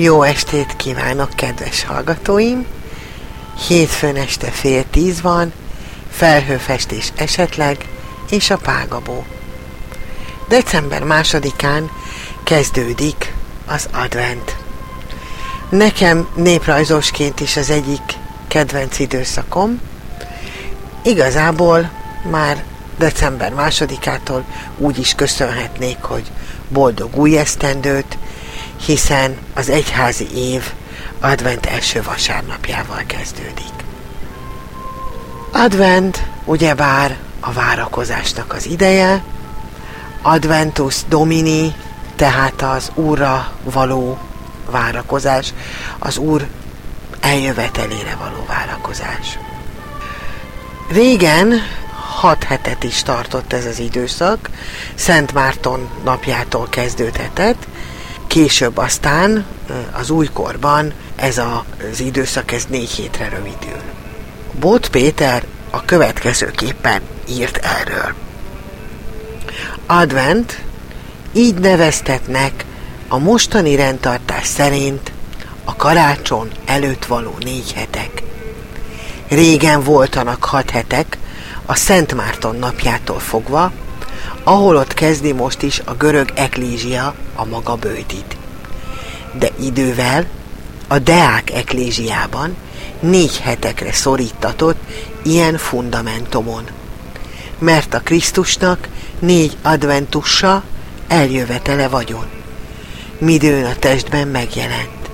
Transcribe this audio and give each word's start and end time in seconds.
Jó 0.00 0.22
estét 0.22 0.76
kívánok, 0.76 1.30
kedves 1.34 1.84
hallgatóim! 1.84 2.66
Hétfőn 3.66 4.16
este 4.16 4.50
fél 4.50 4.84
tíz 4.90 5.20
van, 5.20 5.52
felhőfestés 6.10 7.12
esetleg, 7.16 7.88
és 8.30 8.50
a 8.50 8.56
págabó. 8.56 9.24
December 10.48 11.02
másodikán 11.04 11.90
kezdődik 12.42 13.34
az 13.66 13.88
advent. 13.92 14.56
Nekem 15.70 16.28
néprajzosként 16.34 17.40
is 17.40 17.56
az 17.56 17.70
egyik 17.70 18.18
kedvenc 18.48 18.98
időszakom. 18.98 19.80
Igazából 21.02 21.90
már 22.30 22.64
december 22.98 23.52
másodikától 23.52 24.44
úgy 24.76 24.98
is 24.98 25.14
köszönhetnék, 25.14 25.98
hogy 26.00 26.30
boldog 26.68 27.16
új 27.16 27.38
esztendőt, 27.38 28.17
hiszen 28.88 29.36
az 29.54 29.68
egyházi 29.68 30.26
év 30.34 30.72
advent 31.20 31.66
első 31.66 32.02
vasárnapjával 32.02 33.02
kezdődik. 33.06 33.72
Advent 35.52 36.22
ugyebár 36.44 37.16
a 37.40 37.52
várakozásnak 37.52 38.52
az 38.52 38.66
ideje, 38.66 39.22
Adventus 40.22 40.96
Domini, 41.08 41.74
tehát 42.16 42.62
az 42.62 42.90
Úrra 42.94 43.52
való 43.62 44.18
várakozás, 44.70 45.52
az 45.98 46.16
Úr 46.16 46.46
eljövetelére 47.20 48.16
való 48.20 48.44
várakozás. 48.46 49.38
Régen 50.90 51.62
hat 52.16 52.44
hetet 52.44 52.84
is 52.84 53.02
tartott 53.02 53.52
ez 53.52 53.64
az 53.64 53.78
időszak, 53.78 54.50
Szent 54.94 55.32
Márton 55.32 55.88
napjától 56.04 56.66
kezdődhetett, 56.70 57.67
később 58.28 58.76
aztán 58.76 59.44
az 59.92 60.10
újkorban 60.10 60.92
ez 61.16 61.38
az 61.38 62.00
időszak 62.00 62.52
ez 62.52 62.64
négy 62.68 62.90
hétre 62.90 63.28
rövidül. 63.28 63.80
Bót 64.58 64.88
Péter 64.88 65.44
a 65.70 65.84
következőképpen 65.84 67.00
írt 67.28 67.56
erről. 67.56 68.14
Advent, 69.86 70.62
így 71.32 71.54
neveztetnek 71.54 72.64
a 73.08 73.18
mostani 73.18 73.76
rendtartás 73.76 74.46
szerint 74.46 75.12
a 75.64 75.76
karácson 75.76 76.50
előtt 76.64 77.04
való 77.04 77.34
négy 77.38 77.72
hetek. 77.72 78.22
Régen 79.28 79.82
voltanak 79.82 80.44
hat 80.44 80.70
hetek, 80.70 81.18
a 81.66 81.74
Szent 81.74 82.14
Márton 82.14 82.56
napjától 82.56 83.18
fogva, 83.18 83.72
ahol 84.48 84.76
ott 84.76 84.94
kezdi 84.94 85.32
most 85.32 85.62
is 85.62 85.82
a 85.84 85.94
görög 85.94 86.32
eklézsia 86.34 87.14
a 87.34 87.44
maga 87.44 87.74
bőtit. 87.74 88.36
De 89.38 89.48
idővel 89.60 90.26
a 90.86 90.98
Deák 90.98 91.50
eklézsiában 91.50 92.56
négy 93.00 93.38
hetekre 93.38 93.92
szorítatott 93.92 94.78
ilyen 95.22 95.56
fundamentumon. 95.56 96.62
Mert 97.58 97.94
a 97.94 98.00
Krisztusnak 98.00 98.88
négy 99.18 99.56
adventussa 99.62 100.62
eljövetele 101.08 101.88
vagyon. 101.88 102.26
Midőn 103.18 103.64
a 103.64 103.76
testben 103.78 104.28
megjelent, 104.28 105.10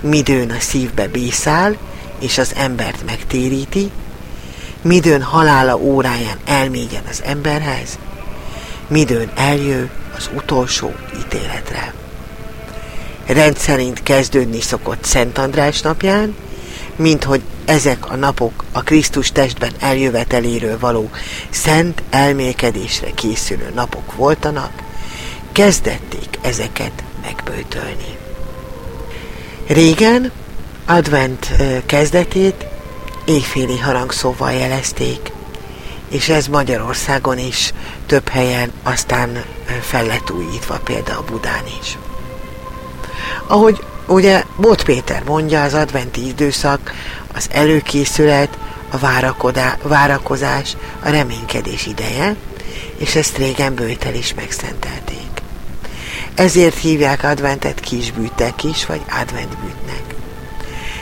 midőn 0.00 0.50
a 0.50 0.60
szívbe 0.60 1.08
bészál, 1.08 1.76
és 2.18 2.38
az 2.38 2.52
embert 2.56 3.04
megtéríti, 3.04 3.90
midőn 4.82 5.22
halála 5.22 5.76
óráján 5.76 6.38
elmégyen 6.44 7.04
az 7.10 7.22
emberhez, 7.24 7.98
midőn 8.92 9.30
eljő 9.34 9.90
az 10.16 10.30
utolsó 10.34 10.92
ítéletre. 11.18 11.94
Rendszerint 13.26 14.02
kezdődni 14.02 14.60
szokott 14.60 15.04
Szent 15.04 15.38
András 15.38 15.80
napján, 15.80 16.36
mint 16.96 17.24
hogy 17.24 17.42
ezek 17.64 18.10
a 18.10 18.16
napok 18.16 18.64
a 18.72 18.82
Krisztus 18.82 19.32
testben 19.32 19.72
eljöveteléről 19.80 20.78
való 20.78 21.10
szent 21.50 22.02
elmélkedésre 22.10 23.10
készülő 23.14 23.70
napok 23.74 24.14
voltanak, 24.14 24.72
kezdették 25.52 26.38
ezeket 26.42 27.02
megbőtölni. 27.22 28.16
Régen 29.66 30.32
advent 30.86 31.50
kezdetét 31.86 32.66
éjféli 33.24 33.78
harangszóval 33.78 34.52
jelezték, 34.52 35.32
és 36.12 36.28
ez 36.28 36.46
Magyarországon 36.46 37.38
is 37.38 37.72
több 38.06 38.28
helyen 38.28 38.72
aztán 38.82 39.44
fel 39.80 40.04
lett 40.04 40.30
újítva, 40.30 40.78
például 40.84 41.24
Budán 41.30 41.64
is. 41.80 41.98
Ahogy 43.46 43.84
ugye 44.06 44.44
Bot 44.56 44.84
Péter 44.84 45.22
mondja, 45.24 45.62
az 45.62 45.74
adventi 45.74 46.26
időszak, 46.26 46.92
az 47.34 47.48
előkészület, 47.50 48.58
a 48.90 48.98
várakozás, 49.82 50.76
a 51.02 51.08
reménykedés 51.08 51.86
ideje, 51.86 52.36
és 52.96 53.14
ezt 53.14 53.36
régen 53.36 53.74
bőtel 53.74 54.14
is 54.14 54.34
megszentelték. 54.34 55.30
Ezért 56.34 56.78
hívják 56.78 57.24
adventet 57.24 57.80
kisbűtek 57.80 58.64
is, 58.64 58.86
vagy 58.86 59.00
adventbűtnek. 59.20 60.02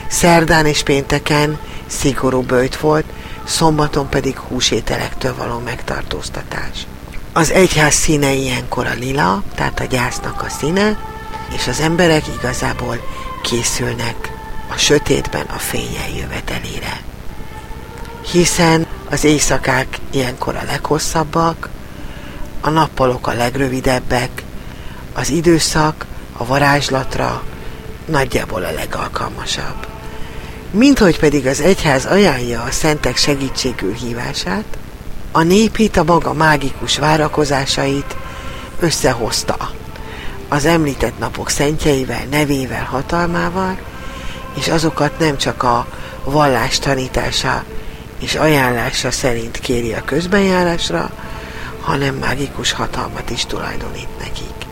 Szerdán 0.07 0.65
és 0.65 0.83
pénteken 0.83 1.59
szigorú 1.87 2.41
bőjt 2.41 2.75
volt, 2.75 3.05
szombaton 3.43 4.09
pedig 4.09 4.37
húsételektől 4.37 5.35
való 5.35 5.59
megtartóztatás. 5.59 6.87
Az 7.33 7.51
egyház 7.51 7.93
színe 7.93 8.31
ilyenkor 8.31 8.85
a 8.85 8.93
lila, 8.93 9.43
tehát 9.55 9.79
a 9.79 9.85
gyásznak 9.85 10.41
a 10.41 10.49
színe, 10.49 10.97
és 11.53 11.67
az 11.67 11.79
emberek 11.79 12.23
igazából 12.37 12.97
készülnek 13.43 14.31
a 14.69 14.77
sötétben 14.77 15.45
a 15.45 15.57
fény 15.57 15.97
eljövetelére. 16.07 17.01
Hiszen 18.31 18.85
az 19.09 19.23
éjszakák 19.23 19.97
ilyenkor 20.11 20.55
a 20.55 20.63
leghosszabbak, 20.65 21.69
a 22.61 22.69
nappalok 22.69 23.27
a 23.27 23.33
legrövidebbek, 23.33 24.43
az 25.13 25.29
időszak 25.29 26.05
a 26.37 26.45
varázslatra 26.45 27.43
nagyjából 28.05 28.63
a 28.63 28.71
legalkalmasabb. 28.71 29.90
Minthogy 30.71 31.19
pedig 31.19 31.47
az 31.47 31.61
egyház 31.61 32.05
ajánlja 32.05 32.61
a 32.61 32.71
szentek 32.71 33.17
segítségül 33.17 33.93
hívását, 33.93 34.63
a 35.31 35.41
nép 35.41 35.77
itt 35.77 35.97
a 35.97 36.03
maga 36.03 36.33
mágikus 36.33 36.97
várakozásait 36.97 38.15
összehozta 38.79 39.71
az 40.47 40.65
említett 40.65 41.19
napok 41.19 41.49
szentjeivel, 41.49 42.25
nevével, 42.29 42.83
hatalmával, 42.83 43.77
és 44.53 44.67
azokat 44.67 45.19
nem 45.19 45.37
csak 45.37 45.63
a 45.63 45.87
vallás 46.23 46.79
tanítása 46.79 47.63
és 48.19 48.35
ajánlása 48.35 49.11
szerint 49.11 49.59
kéri 49.59 49.93
a 49.93 50.03
közbenjárásra, 50.05 51.11
hanem 51.81 52.15
mágikus 52.15 52.71
hatalmat 52.71 53.29
is 53.29 53.45
tulajdonít 53.45 54.19
nekik. 54.19 54.67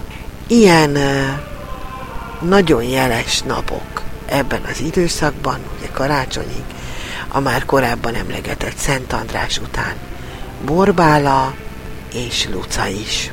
Ilyen 0.47 0.97
nagyon 2.41 2.83
jeles 2.83 3.41
napok 3.41 4.01
ebben 4.29 4.61
az 4.71 4.79
időszakban, 4.79 5.59
ugye 5.77 5.89
karácsonyig, 5.91 6.63
a 7.27 7.39
már 7.39 7.65
korábban 7.65 8.15
emlegetett 8.15 8.77
Szent 8.77 9.13
András 9.13 9.57
után 9.57 9.93
Borbála 10.65 11.53
és 12.13 12.47
Luca 12.51 12.87
is. 12.87 13.31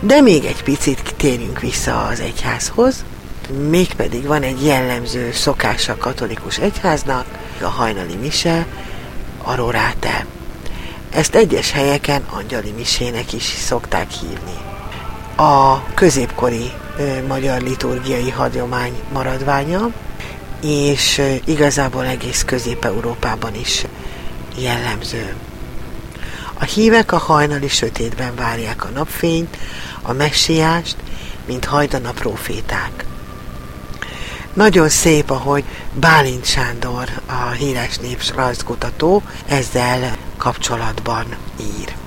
De 0.00 0.20
még 0.20 0.44
egy 0.44 0.62
picit 0.62 1.14
térjünk 1.16 1.60
vissza 1.60 2.02
az 2.02 2.20
egyházhoz, 2.20 3.04
mégpedig 3.68 4.26
van 4.26 4.42
egy 4.42 4.64
jellemző 4.64 5.32
szokása 5.32 5.92
a 5.92 5.96
katolikus 5.96 6.58
egyháznak, 6.58 7.26
a 7.62 7.66
hajnali 7.66 8.14
mise, 8.14 8.66
a 9.42 9.54
roráte. 9.54 10.26
Ezt 11.10 11.34
egyes 11.34 11.70
helyeken 11.70 12.22
angyali 12.30 12.70
misének 12.70 13.32
is 13.32 13.44
szokták 13.44 14.10
hívni. 14.10 14.56
A 15.36 15.84
középkori 15.94 16.72
magyar 17.28 17.60
liturgiai 17.60 18.30
hagyomány 18.30 18.92
maradványa, 19.12 19.90
és 20.62 21.22
igazából 21.44 22.04
egész 22.04 22.42
Közép-Európában 22.42 23.54
is 23.54 23.84
jellemző. 24.58 25.34
A 26.58 26.64
hívek 26.64 27.12
a 27.12 27.18
hajnali 27.18 27.68
sötétben 27.68 28.34
várják 28.34 28.84
a 28.84 28.88
napfényt, 28.88 29.56
a 30.02 30.12
messiást, 30.12 30.96
mint 31.46 31.64
hajdan 31.64 32.04
a 32.04 32.12
proféták. 32.12 33.04
Nagyon 34.52 34.88
szép, 34.88 35.30
ahogy 35.30 35.64
Bálint 35.92 36.44
Sándor, 36.44 37.08
a 37.26 37.50
híres 37.50 37.98
népsrajzkutató 37.98 39.22
ezzel 39.48 40.16
kapcsolatban 40.36 41.26
ír. 41.60 42.01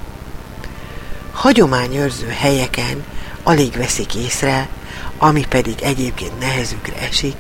Hagyományőrző 1.35 2.27
helyeken 2.27 3.03
alig 3.43 3.77
veszik 3.77 4.15
észre, 4.15 4.67
ami 5.17 5.45
pedig 5.49 5.81
egyébként 5.81 6.39
nehezükre 6.39 6.97
esik, 6.97 7.35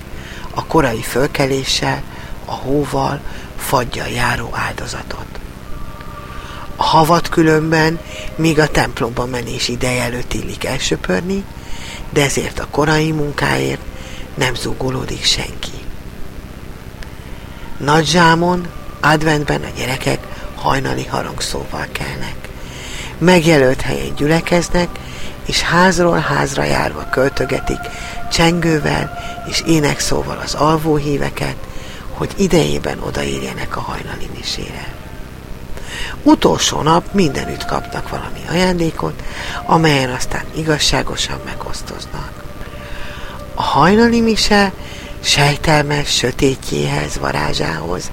a 0.53 0.65
korai 0.65 1.01
fölkeléssel, 1.01 2.03
a 2.45 2.51
hóval, 2.51 3.19
fagyja 3.57 4.05
járó 4.05 4.49
áldozatot. 4.51 5.25
A 6.75 6.83
havat 6.83 7.29
különben 7.29 7.99
még 8.35 8.59
a 8.59 8.67
templomba 8.67 9.25
menés 9.25 9.67
ideje 9.67 10.03
előtt 10.03 10.33
illik 10.33 10.65
elsöpörni, 10.65 11.43
de 12.09 12.23
ezért 12.23 12.59
a 12.59 12.67
korai 12.71 13.11
munkáért 13.11 13.81
nem 14.33 14.55
zúgolódik 14.55 15.23
senki. 15.23 15.83
Nagy 17.77 18.05
zsámon, 18.05 18.67
adventben 19.01 19.63
a 19.63 19.77
gyerekek 19.77 20.19
hajnali 20.55 21.05
harangszóval 21.05 21.87
kelnek. 21.91 22.44
Megjelölt 23.17 23.81
helyen 23.81 24.15
gyülekeznek, 24.15 24.89
és 25.45 25.61
házról 25.61 26.17
házra 26.17 26.63
járva 26.63 27.09
költögetik 27.11 27.79
csengővel 28.31 29.19
és 29.49 29.63
énekszóval 29.67 30.37
az 30.43 30.53
alvó 30.53 30.95
híveket, 30.95 31.55
hogy 32.09 32.33
idejében 32.37 32.99
odaérjenek 32.99 33.77
a 33.77 33.81
hajnali 33.81 34.29
misére. 34.37 34.93
Utolsó 36.23 36.81
nap 36.81 37.13
mindenütt 37.13 37.65
kapnak 37.65 38.09
valami 38.09 38.39
ajándékot, 38.49 39.23
amelyen 39.65 40.09
aztán 40.09 40.43
igazságosan 40.55 41.39
megosztoznak. 41.45 42.43
A 43.53 43.61
hajnali 43.61 44.21
mise 44.21 44.71
sejtelmes 45.19 46.15
sötétjéhez, 46.15 47.17
varázsához 47.17 48.11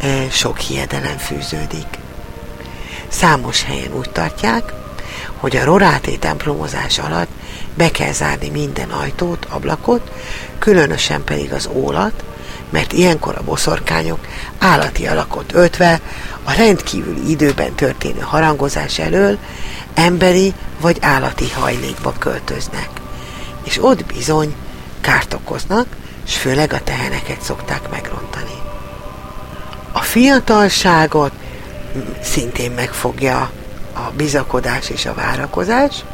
e, 0.00 0.30
sok 0.30 0.58
hiedelem 0.58 1.16
fűződik. 1.16 1.86
Számos 3.08 3.62
helyen 3.62 3.92
úgy 3.92 4.10
tartják, 4.10 4.72
hogy 5.36 5.56
a 5.56 5.64
roráté 5.64 6.16
templomozás 6.16 6.98
alatt 6.98 7.30
be 7.74 7.90
kell 7.90 8.12
zárni 8.12 8.48
minden 8.48 8.90
ajtót, 8.90 9.46
ablakot, 9.50 10.10
különösen 10.58 11.24
pedig 11.24 11.52
az 11.52 11.68
ólat, 11.72 12.24
mert 12.70 12.92
ilyenkor 12.92 13.34
a 13.36 13.42
boszorkányok 13.44 14.26
állati 14.58 15.06
alakot 15.06 15.52
öltve 15.54 16.00
a 16.44 16.52
rendkívüli 16.52 17.30
időben 17.30 17.74
történő 17.74 18.20
harangozás 18.20 18.98
elől 18.98 19.38
emberi 19.94 20.54
vagy 20.80 20.96
állati 21.00 21.50
hajlékba 21.50 22.14
költöznek, 22.18 22.88
és 23.62 23.78
ott 23.84 24.04
bizony 24.04 24.54
kárt 25.00 25.34
okoznak, 25.34 25.86
és 26.26 26.36
főleg 26.36 26.72
a 26.72 26.82
teheneket 26.84 27.42
szokták 27.42 27.90
megrontani. 27.90 28.56
A 29.92 30.00
fiatalságot 30.00 31.32
szintén 32.22 32.70
megfogja 32.70 33.50
a 33.94 34.10
bizakodás 34.16 34.90
és 34.90 35.06
a 35.06 35.14
várakozás, 35.14 36.04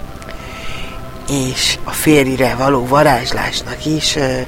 és 1.28 1.78
a 1.84 1.90
férjre 1.90 2.54
való 2.54 2.86
varázslásnak 2.86 3.84
is 3.84 4.16
e, 4.16 4.46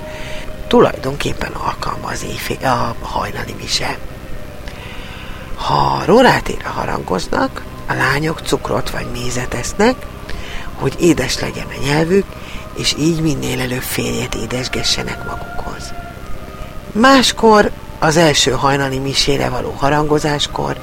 tulajdonképpen 0.66 1.52
alkalma 1.52 2.08
az 2.08 2.24
éjfé, 2.24 2.64
a 2.64 2.94
hajnali 3.00 3.54
mise. 3.60 3.98
Ha 5.54 6.02
rórátére 6.06 6.68
harangoznak, 6.68 7.62
a 7.86 7.92
lányok 7.92 8.40
cukrot 8.40 8.90
vagy 8.90 9.06
mézet 9.12 9.54
esznek, 9.54 9.94
hogy 10.74 10.96
édes 11.00 11.40
legyen 11.40 11.66
a 11.66 11.84
nyelvük, 11.84 12.26
és 12.76 12.94
így 12.98 13.20
minél 13.20 13.60
előbb 13.60 13.82
férjet 13.82 14.34
édesgessenek 14.34 15.24
magukhoz. 15.24 15.92
Máskor, 16.92 17.70
az 17.98 18.16
első 18.16 18.50
hajnali 18.50 18.98
misére 18.98 19.48
való 19.48 19.70
harangozáskor, 19.70 20.76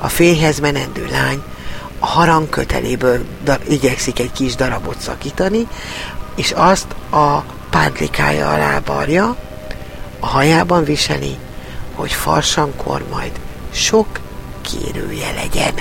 a 0.00 0.08
férjhez 0.08 0.58
menendő 0.58 1.08
lány 1.10 1.42
a 1.98 2.06
harang 2.06 2.48
köteléből 2.48 3.24
igyekszik 3.68 4.18
egy 4.18 4.32
kis 4.32 4.54
darabot 4.54 5.00
szakítani, 5.00 5.66
és 6.36 6.50
azt 6.50 6.86
a 7.10 7.44
pádlikája 7.70 8.50
alá 8.50 8.78
barja, 8.78 9.36
a 10.20 10.26
hajában 10.26 10.84
viseli, 10.84 11.36
hogy 11.94 12.12
farsankor 12.12 13.04
majd 13.10 13.32
sok 13.72 14.06
kérője 14.60 15.32
legyen. 15.32 15.74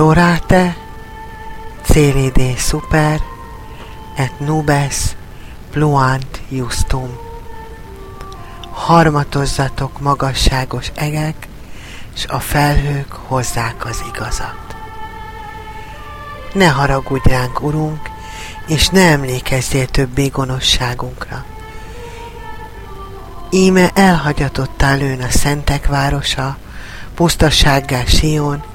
Rorate, 0.00 0.76
CLD 1.82 2.56
super, 2.56 3.20
et 4.16 4.40
nubes 4.40 5.16
pluant 5.70 6.40
justum. 6.48 7.10
Harmatozzatok 8.70 10.00
magasságos 10.00 10.90
egek, 10.94 11.48
s 12.14 12.24
a 12.28 12.38
felhők 12.38 13.12
hozzák 13.12 13.84
az 13.84 14.02
igazat. 14.14 14.76
Ne 16.52 16.68
haragudj 16.68 17.28
ránk, 17.28 17.62
Urunk, 17.62 18.10
és 18.66 18.88
ne 18.88 19.10
emlékezzél 19.10 19.86
többé 19.86 20.26
gonoszságunkra. 20.26 21.44
Íme 23.50 23.90
elhagyatottál 23.94 24.98
lőn 24.98 25.22
a 25.22 25.30
szentek 25.30 25.86
városa, 25.86 26.56
pusztassággá 27.14 28.04
Sion, 28.04 28.68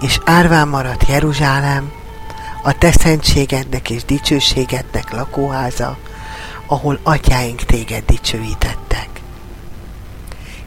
és 0.00 0.20
árván 0.24 0.68
maradt 0.68 1.08
Jeruzsálem, 1.08 1.92
a 2.62 2.78
te 2.78 2.92
szentségednek 2.92 3.90
és 3.90 4.04
dicsőségednek 4.04 5.12
lakóháza, 5.12 5.96
ahol 6.66 6.98
atyáink 7.02 7.62
téged 7.62 8.04
dicsőítettek. 8.06 9.08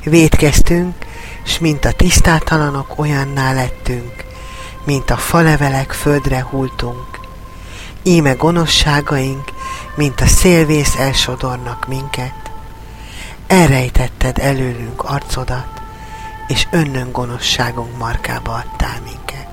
Védkeztünk, 0.03 0.95
s 1.43 1.59
mint 1.59 1.85
a 1.85 1.91
tisztátalanok 1.91 2.99
olyanná 2.99 3.53
lettünk, 3.53 4.23
mint 4.85 5.09
a 5.09 5.17
falevelek 5.17 5.91
földre 5.91 6.41
hultunk. 6.49 7.19
Íme 8.03 8.31
gonoszságaink, 8.31 9.51
mint 9.95 10.21
a 10.21 10.27
szélvész 10.27 10.95
elsodornak 10.95 11.87
minket. 11.87 12.51
Elrejtetted 13.47 14.37
előlünk 14.37 15.03
arcodat, 15.03 15.72
és 16.53 16.67
önnön 16.71 17.11
gonoszságunk 17.11 17.97
markába 17.97 18.51
adtál 18.51 19.01
minket. 19.03 19.47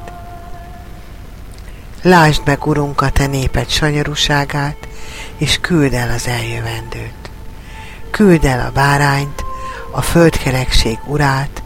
Lásd 2.02 2.42
meg, 2.44 2.66
Urunk, 2.66 3.00
a 3.00 3.10
te 3.10 3.26
néped 3.26 3.68
sanyarúságát, 3.68 4.88
és 5.36 5.58
küld 5.60 5.92
el 5.92 6.10
az 6.10 6.26
eljövendőt. 6.26 7.30
Küld 8.10 8.44
el 8.44 8.66
a 8.66 8.70
bárányt, 8.70 9.44
a 9.90 10.02
földkerekség 10.02 10.98
urát, 11.06 11.62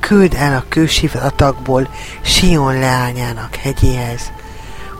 küld 0.00 0.34
el 0.34 0.56
a 0.56 0.64
kősivatagból 0.68 1.88
Sion 2.20 2.78
leányának 2.78 3.54
hegyéhez, 3.54 4.32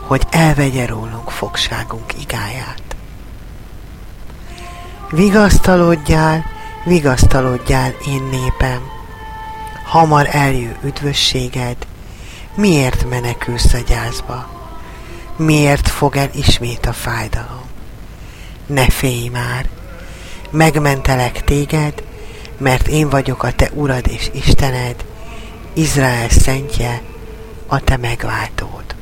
hogy 0.07 0.23
elvegye 0.29 0.85
rólunk 0.85 1.29
fogságunk 1.29 2.13
igáját. 2.21 2.83
Vigasztalodjál, 5.09 6.45
vigasztalodjál, 6.83 7.93
én 8.07 8.23
népem, 8.23 8.92
hamar 9.93 10.27
eljő 10.31 10.77
üdvösséged, 10.83 11.75
miért 12.55 13.09
menekülsz 13.09 13.73
a 13.73 13.77
gyászba? 13.87 14.49
Miért 15.35 15.87
fog 15.87 16.15
el 16.15 16.29
ismét 16.33 16.85
a 16.85 16.93
fájdalom? 16.93 17.65
Ne 18.65 18.89
félj 18.89 19.27
már, 19.27 19.69
megmentelek 20.49 21.43
téged, 21.43 22.03
mert 22.57 22.87
én 22.87 23.09
vagyok 23.09 23.43
a 23.43 23.51
te 23.51 23.69
Urad 23.73 24.07
és 24.07 24.29
Istened, 24.33 25.05
Izrael 25.73 26.29
szentje, 26.29 27.01
a 27.67 27.79
te 27.79 27.97
megváltód. 27.97 28.95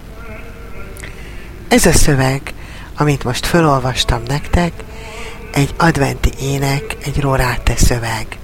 Ez 1.68 1.86
a 1.86 1.94
szöveg, 1.94 2.54
amit 2.98 3.24
most 3.24 3.46
felolvastam 3.46 4.22
nektek, 4.28 4.74
egy 5.54 5.74
adventi 5.78 6.32
ének, 6.42 6.98
egy 7.04 7.20
roráte 7.20 7.76
szöveg. 7.76 8.40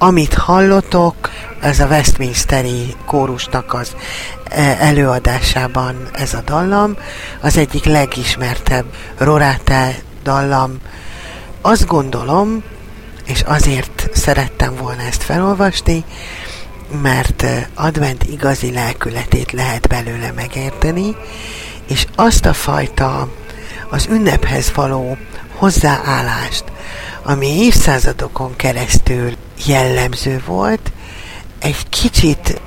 Amit 0.00 0.34
hallotok, 0.34 1.30
ez 1.60 1.80
a 1.80 1.86
Westminsteri 1.86 2.96
kórusnak 3.06 3.74
az 3.74 3.96
e, 4.44 4.76
előadásában 4.80 6.08
ez 6.12 6.34
a 6.34 6.42
dallam, 6.44 6.96
az 7.40 7.56
egyik 7.56 7.84
legismertebb 7.84 8.84
roráte 9.16 9.94
dallam. 10.22 10.76
Azt 11.60 11.86
gondolom, 11.86 12.62
és 13.26 13.40
azért 13.40 14.08
szerettem 14.12 14.76
volna 14.76 15.02
ezt 15.02 15.22
felolvasni, 15.22 16.04
mert 17.02 17.44
advent 17.74 18.24
igazi 18.24 18.72
lelkületét 18.72 19.52
lehet 19.52 19.86
belőle 19.88 20.32
megérteni, 20.32 21.16
és 21.88 22.06
azt 22.14 22.46
a 22.46 22.52
fajta 22.52 23.28
az 23.88 24.06
ünnephez 24.10 24.72
való 24.74 25.16
hozzáállást, 25.58 26.64
ami 27.22 27.46
évszázadokon 27.46 28.56
keresztül 28.56 29.32
jellemző 29.66 30.42
volt, 30.46 30.92
egy 31.58 31.88
kicsit 31.88 32.60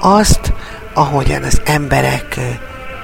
azt, 0.00 0.52
ahogyan 0.94 1.42
az 1.42 1.60
emberek 1.64 2.38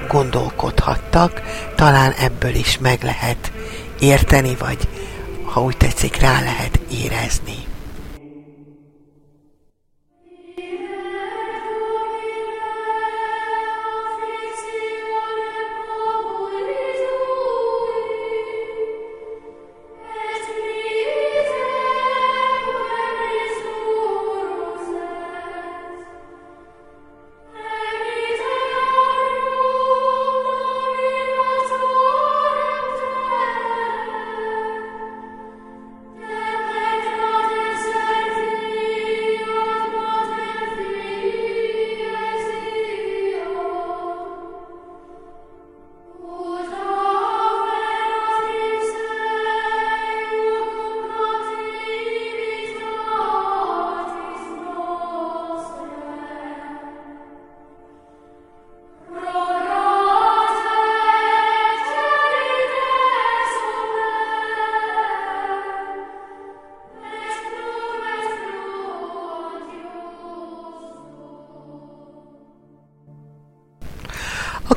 gondolkodhattak, 0.07 1.41
talán 1.75 2.11
ebből 2.11 2.55
is 2.55 2.77
meg 2.77 3.03
lehet 3.03 3.51
érteni, 3.99 4.55
vagy 4.59 4.87
ha 5.43 5.61
úgy 5.61 5.77
tetszik, 5.77 6.17
rá 6.17 6.41
lehet 6.41 6.79
érezni. 6.91 7.74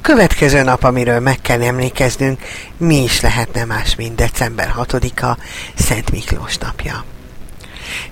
Következő 0.08 0.62
nap, 0.62 0.84
amiről 0.84 1.20
meg 1.20 1.40
kell 1.40 1.62
emlékeznünk, 1.62 2.40
mi 2.76 3.02
is 3.02 3.20
lehetne 3.20 3.64
más, 3.64 3.94
mint 3.94 4.14
december 4.14 4.74
6-a, 4.78 5.38
Szent 5.74 6.10
Miklós 6.10 6.56
napja. 6.56 7.04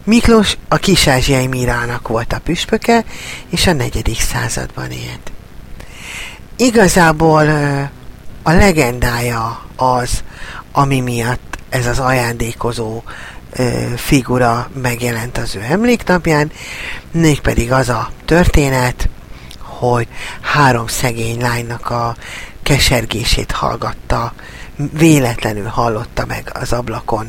Miklós 0.04 0.56
a 0.68 0.76
kisázsiai 0.76 1.46
Mirának 1.46 2.08
volt 2.08 2.32
a 2.32 2.38
püspöke, 2.38 3.04
és 3.48 3.66
a 3.66 3.72
negyedik 3.72 4.20
században 4.20 4.90
élt. 4.90 5.32
Igazából 6.56 7.48
a 8.42 8.52
legendája 8.52 9.62
az, 9.76 10.24
ami 10.72 11.00
miatt 11.00 11.58
ez 11.68 11.86
az 11.86 11.98
ajándékozó 11.98 13.02
figura 13.96 14.70
megjelent 14.82 15.38
az 15.38 15.54
ő 15.54 15.64
emléknapján, 15.70 16.50
mégpedig 17.10 17.72
az 17.72 17.88
a 17.88 18.10
történet, 18.24 19.05
hogy 19.78 20.09
három 20.40 20.87
szegény 20.87 21.40
lánynak 21.40 21.90
a 21.90 22.16
kesergését 22.62 23.52
hallgatta, 23.52 24.33
véletlenül 24.92 25.66
hallotta 25.66 26.26
meg 26.26 26.50
az 26.54 26.73
ablakon 26.73 27.26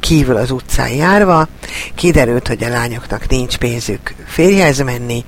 kívül 0.00 0.36
az 0.36 0.50
utcán 0.50 0.88
járva. 0.88 1.48
Kiderült, 1.94 2.48
hogy 2.48 2.64
a 2.64 2.68
lányoknak 2.68 3.28
nincs 3.28 3.56
pénzük 3.56 4.14
férjhez 4.26 4.78
menni, 4.78 5.24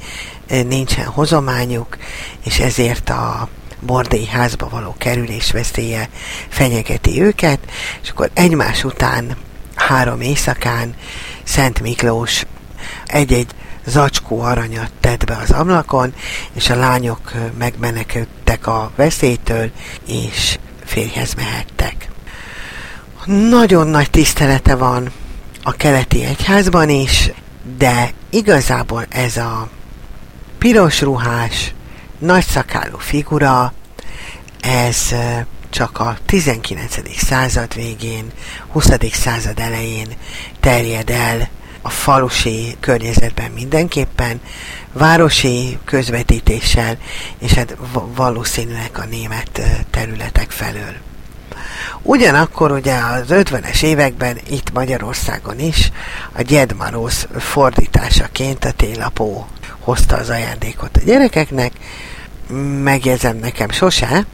nincsen 0.48 1.06
hozományuk, 1.06 1.96
és 2.44 2.58
ezért 2.58 3.10
a 3.10 3.48
bordély 3.80 4.24
házba 4.24 4.68
való 4.68 4.94
kerülés 4.98 5.50
veszélye 5.50 6.08
fenyegeti 6.48 7.22
őket, 7.22 7.58
és 8.02 8.10
akkor 8.10 8.30
egymás 8.34 8.84
után 8.84 9.36
három 9.74 10.20
éjszakán 10.20 10.94
Szent 11.42 11.80
Miklós 11.80 12.44
egy-egy 13.06 13.54
zacskó 13.86 14.40
aranyat 14.40 14.92
tett 15.00 15.24
be 15.24 15.36
az 15.36 15.50
ablakon, 15.50 16.14
és 16.52 16.70
a 16.70 16.76
lányok 16.76 17.32
megmenekültek 17.58 18.66
a 18.66 18.92
veszélytől, 18.96 19.70
és 20.06 20.58
férjhez 20.84 21.34
mehettek. 21.34 22.08
Nagyon 23.24 23.86
nagy 23.86 24.10
tisztelete 24.10 24.74
van 24.74 25.10
a 25.62 25.72
keleti 25.72 26.24
egyházban 26.24 26.88
is, 26.88 27.30
de 27.78 28.10
igazából 28.30 29.04
ez 29.08 29.36
a 29.36 29.68
piros 30.58 31.00
ruhás, 31.00 31.74
nagyszakálú 32.18 32.98
figura, 32.98 33.72
ez 34.60 35.14
csak 35.70 35.98
a 35.98 36.16
19. 36.26 37.16
század 37.16 37.74
végén, 37.74 38.32
20. 38.68 38.88
század 39.12 39.58
elején 39.58 40.08
terjed 40.60 41.10
el 41.10 41.48
a 41.82 41.90
falusi 41.90 42.76
környezetben 42.80 43.50
mindenképpen, 43.50 44.40
városi 44.92 45.78
közvetítéssel, 45.84 46.96
és 47.38 47.52
hát 47.52 47.76
valószínűleg 48.14 48.90
a 48.92 49.04
német 49.04 49.60
területek 49.90 50.50
felől. 50.50 50.94
Ugyanakkor 52.02 52.72
ugye 52.72 52.94
az 52.94 53.26
50-es 53.28 53.82
években 53.82 54.38
itt 54.50 54.72
Magyarországon 54.72 55.58
is 55.58 55.90
a 56.32 56.42
Gyedmarósz 56.42 57.26
fordításaként 57.38 58.64
a 58.64 58.72
télapó 58.72 59.46
hozta 59.78 60.16
az 60.16 60.28
ajándékot 60.28 60.96
a 60.96 61.04
gyerekeknek, 61.04 61.72
megjegyzem 62.82 63.36
nekem 63.36 63.70
sose, 63.70 64.26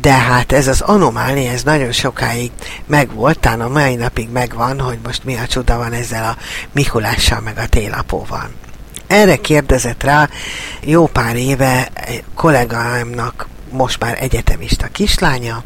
de 0.00 0.12
hát 0.12 0.52
ez 0.52 0.66
az 0.66 0.80
anomália, 0.80 1.50
ez 1.50 1.62
nagyon 1.62 1.92
sokáig 1.92 2.50
megvolt, 2.86 3.38
talán 3.38 3.60
a 3.60 3.68
mai 3.68 3.94
napig 3.94 4.30
megvan, 4.30 4.80
hogy 4.80 4.98
most 5.04 5.24
mi 5.24 5.36
a 5.36 5.46
csuda 5.46 5.76
van 5.76 5.92
ezzel 5.92 6.24
a 6.24 6.36
Mikulással 6.72 7.40
meg 7.40 7.58
a 7.58 7.66
télapóval. 7.66 8.50
Erre 9.06 9.36
kérdezett 9.36 10.02
rá 10.02 10.28
jó 10.80 11.06
pár 11.06 11.36
éve 11.36 11.88
kollégámnak 12.34 13.46
most 13.70 14.00
már 14.00 14.22
egyetemista 14.22 14.86
kislánya, 14.86 15.62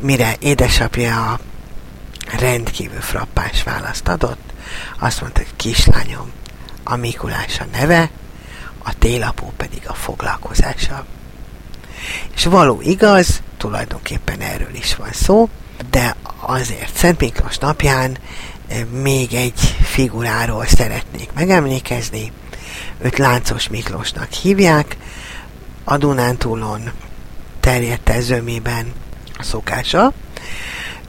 mire 0.00 0.34
édesapja 0.40 1.38
rendkívül 2.38 3.00
frappáns 3.00 3.62
választ 3.62 4.08
adott, 4.08 4.52
azt 4.98 5.20
mondta, 5.20 5.40
hogy 5.40 5.56
kislányom, 5.56 6.30
a 6.84 6.96
Mikulás 6.96 7.60
a 7.60 7.64
neve, 7.72 8.10
a 8.82 8.98
télapó 8.98 9.52
pedig 9.56 9.82
a 9.86 9.94
foglalkozása. 9.94 11.06
És 12.34 12.44
való 12.44 12.80
igaz, 12.82 13.42
tulajdonképpen 13.56 14.40
erről 14.40 14.74
is 14.74 14.96
van 14.96 15.12
szó, 15.12 15.48
de 15.90 16.16
azért 16.40 16.96
Szent 16.96 17.20
Miklós 17.20 17.58
napján 17.58 18.18
eh, 18.68 18.84
még 18.84 19.34
egy 19.34 19.60
figuráról 19.82 20.66
szeretnék 20.66 21.30
megemlékezni. 21.34 22.32
Őt 23.02 23.18
Láncos 23.18 23.68
Miklósnak 23.68 24.32
hívják, 24.32 24.96
a 25.84 25.96
Dunántúlon 25.96 26.90
terjedt 27.60 28.12
zömében 28.20 28.92
a 29.38 29.42
szokása. 29.42 30.12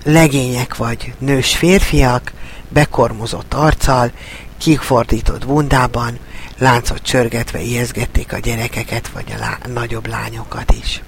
Legények 0.03 0.75
vagy 0.75 1.13
nős 1.17 1.55
férfiak, 1.55 2.31
bekormozott 2.69 3.53
arccal, 3.53 4.11
kifordított 4.57 5.45
bundában, 5.45 6.19
láncot 6.57 7.01
csörgetve 7.01 7.61
ijeszgették 7.61 8.33
a 8.33 8.37
gyerekeket 8.37 9.07
vagy 9.07 9.33
a 9.35 9.39
lá- 9.39 9.73
nagyobb 9.73 10.07
lányokat 10.07 10.71
is. 10.71 11.01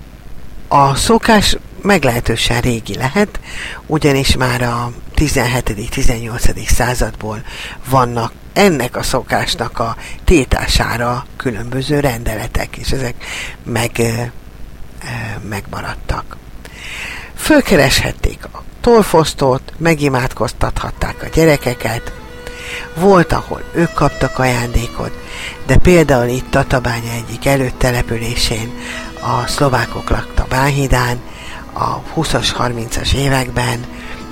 A 0.68 0.96
szokás 0.96 1.58
meglehetősen 1.82 2.62
régi 2.62 2.96
lehet, 2.96 3.40
ugyanis 3.86 4.36
már 4.36 4.62
a 4.62 4.92
17.-18. 5.16 6.68
századból 6.68 7.44
vannak 7.90 8.32
ennek 8.54 8.96
a 8.96 9.04
szokásnak 9.04 9.80
a 9.80 9.96
tétására 10.24 11.26
különböző 11.38 12.00
rendeletek, 12.00 12.78
és 12.78 12.92
ezek 12.92 13.16
meg, 13.64 14.02
megmaradtak. 15.50 16.38
Fölkereshették 17.36 18.46
a 18.46 18.64
tolfosztót, 18.82 19.74
megimádkoztathatták 19.78 21.24
a 21.24 21.28
gyerekeket, 21.34 22.19
volt, 22.96 23.34
ahol 23.34 23.62
ők 23.74 23.94
kaptak 23.94 24.40
ajándékot, 24.40 25.12
de 25.66 25.78
például 25.78 26.28
itt 26.28 26.52
Tatabánya 26.52 27.12
egyik 27.12 27.46
előttelepülésén 27.46 28.74
a 29.22 29.48
szlovákok 29.48 30.10
lakta 30.10 30.46
Báhidán, 30.50 31.20
a 31.74 32.02
20-as, 32.16 32.50
30-as 32.58 33.14
években 33.14 33.86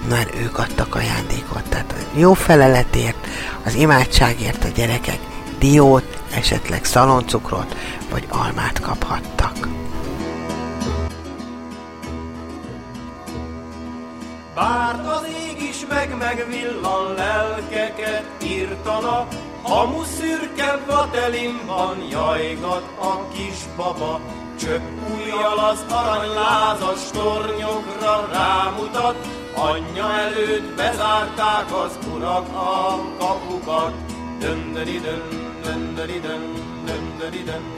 már 0.09 0.27
ők 0.41 0.57
adtak 0.57 0.95
ajándékot. 0.95 1.63
Tehát 1.69 1.91
a 1.91 2.19
jó 2.19 2.33
feleletért, 2.33 3.27
az 3.63 3.73
imádságért 3.73 4.63
a 4.63 4.67
gyerekek 4.75 5.19
diót, 5.59 6.17
esetleg 6.33 6.85
szaloncukrot 6.85 7.75
vagy 8.09 8.25
almát 8.29 8.79
kaphattak. 8.79 9.67
Bárt 14.55 15.07
az 15.07 15.25
meg 15.89 16.17
megvillan 16.17 17.13
lelkeket 17.13 18.25
írtana, 18.43 19.27
Hamu 19.63 20.03
szürke 20.03 20.79
vatelimban 20.87 21.97
jajgat 22.09 22.83
a 22.99 23.27
kisbaba, 23.33 24.19
Csöpp 24.59 24.81
újjal 25.15 25.59
az 25.59 25.85
aranylázas 25.89 27.11
tornyokra 27.11 28.27
rámutat, 28.31 29.27
Anyja 29.55 30.11
előtt 30.11 30.75
bezárták 30.75 31.73
az 31.85 31.97
urak 32.15 32.47
a 32.55 32.99
kapukat. 33.19 33.93
Döndöri-dön, 34.39 35.21
döndöri-dön, 35.63 36.53
döndöri-dön, 36.85 37.77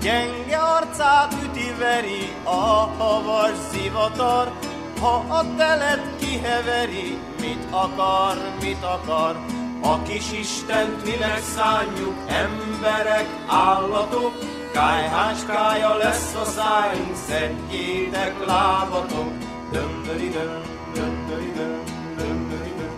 Gyenge 0.00 0.56
arcát 0.56 1.34
üti-veri 1.44 2.32
a 2.44 2.50
havas 2.98 3.56
zivatar, 3.72 4.52
ha 5.00 5.24
a 5.28 5.56
telet 5.56 6.00
kiheveri, 6.20 7.18
mit 7.40 7.62
akar, 7.70 8.36
mit 8.60 8.82
akar, 8.82 9.36
a 9.82 10.02
kis 10.02 10.32
Istent 10.32 11.04
minek 11.04 11.42
szánjuk, 11.42 12.16
emberek, 12.26 13.28
állatok, 13.46 14.32
kájháskája 14.72 15.96
lesz 15.96 16.34
a 16.34 16.44
szájunk, 16.44 17.16
szedjétek 17.26 18.46
lábatok, 18.46 19.32
döndöri-dön, 19.72 20.62
döndöri-dön, 20.94 21.82
döndöri-dön, 22.16 22.96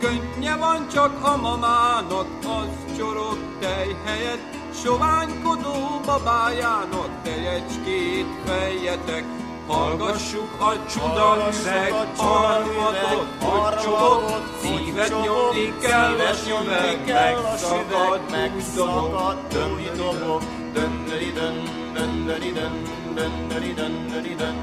Könnye 0.00 0.56
van 0.56 0.88
csak 0.92 1.24
a 1.24 1.36
mamának, 1.36 2.26
az 2.44 2.96
csorog 2.96 3.38
tej 3.60 3.96
helyett, 4.04 4.56
soványkodó 4.82 6.00
babájának, 6.04 7.10
tejecskét 7.22 8.26
fejetek, 8.44 9.24
Hallgassuk 9.66 10.60
a 10.60 10.86
csuda 10.90 11.48
üveg, 11.60 11.92
harmadot, 12.16 13.26
hogy 13.40 13.78
csobog, 13.82 14.42
szívet 14.62 15.08
nyomni 15.08 15.74
kell 15.80 16.14
a 16.14 16.34
süveg, 16.34 17.00
megszakad, 17.06 18.20
megszakad, 18.30 19.36
döndi 19.52 19.90
dobog, 19.96 20.42
döndöri 20.72 21.32
dön, 21.32 21.62
döndöri 21.94 22.52
dön, 22.52 22.82
döndöri 23.14 23.72
döndöri 23.74 24.34
dön. 24.34 24.56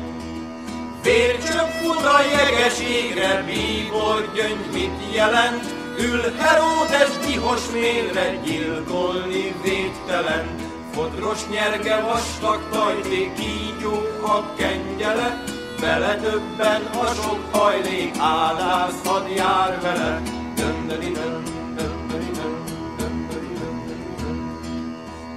Vércsöp 1.03 1.69
fut 1.81 2.05
a 2.05 2.19
jegeségre, 2.21 3.43
bíbor 3.45 4.31
gyöngy 4.35 4.69
mit 4.73 5.13
jelent, 5.15 5.63
Ül 5.99 6.21
Heródes 6.37 7.27
gyihos 7.27 7.61
mélre, 7.73 8.39
gyilkolni 8.43 9.55
védtelen, 9.63 10.72
Fodros 10.93 11.47
nyerge 11.49 12.01
vastag 12.01 12.69
tajték, 12.71 13.33
kígyó 13.33 13.93
a 14.21 14.53
kengyele, 14.55 15.43
Vele 15.79 16.15
többen 16.15 16.81
a 16.81 17.05
sok 17.05 17.39
hajlék, 17.51 18.15
áldás 18.19 18.93
hadd 19.03 19.27
jár 19.27 19.81
vele. 19.81 20.21
Döndöri 20.55 21.11
dön, 21.11 21.43
döndöri 21.75 22.31
dön, 22.31 22.63
döndöri 22.97 23.53
dön, 23.53 23.75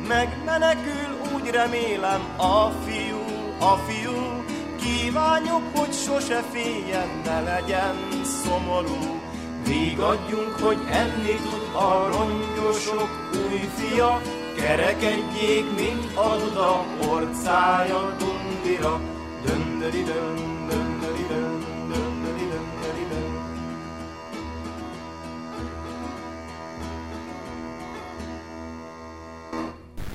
Megmenekül, 0.08 1.34
úgy 1.34 1.50
remélem, 1.50 2.20
a 2.36 2.70
fiú, 2.86 3.24
a 3.60 3.76
fiú, 3.76 4.44
Kívánjuk, 4.80 5.62
hogy 5.76 5.92
sose 5.92 6.42
féljen, 6.52 7.08
ne 7.24 7.40
legyen 7.40 7.96
szomorú. 8.24 9.20
Vigadjunk, 9.64 10.58
hogy 10.60 10.78
enni 10.90 11.34
tud 11.34 11.74
a 11.74 12.08
rongyosok 12.12 13.10
új 13.32 13.68
fia, 13.76 14.20
Kerekedjék, 14.56 15.64
mint 15.76 16.16
a 16.16 16.36
duda, 16.36 16.84
orcája 17.08 18.16
tundira, 18.18 19.00
döndöri 19.44 20.02
dön, 20.02 20.34
döndöri 20.68 21.26
dön, 21.28 21.64
döndöri 21.88 22.48
döndöri 22.48 23.06
dön. 23.10 23.44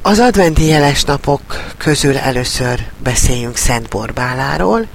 Az 0.01 0.19
adventi 0.19 0.65
jeles 0.65 1.03
napok 1.03 1.41
közül 1.77 2.17
először 2.17 2.87
beszéljünk 3.03 3.55
Szent 3.55 3.89
Borbáláról. 3.89 4.87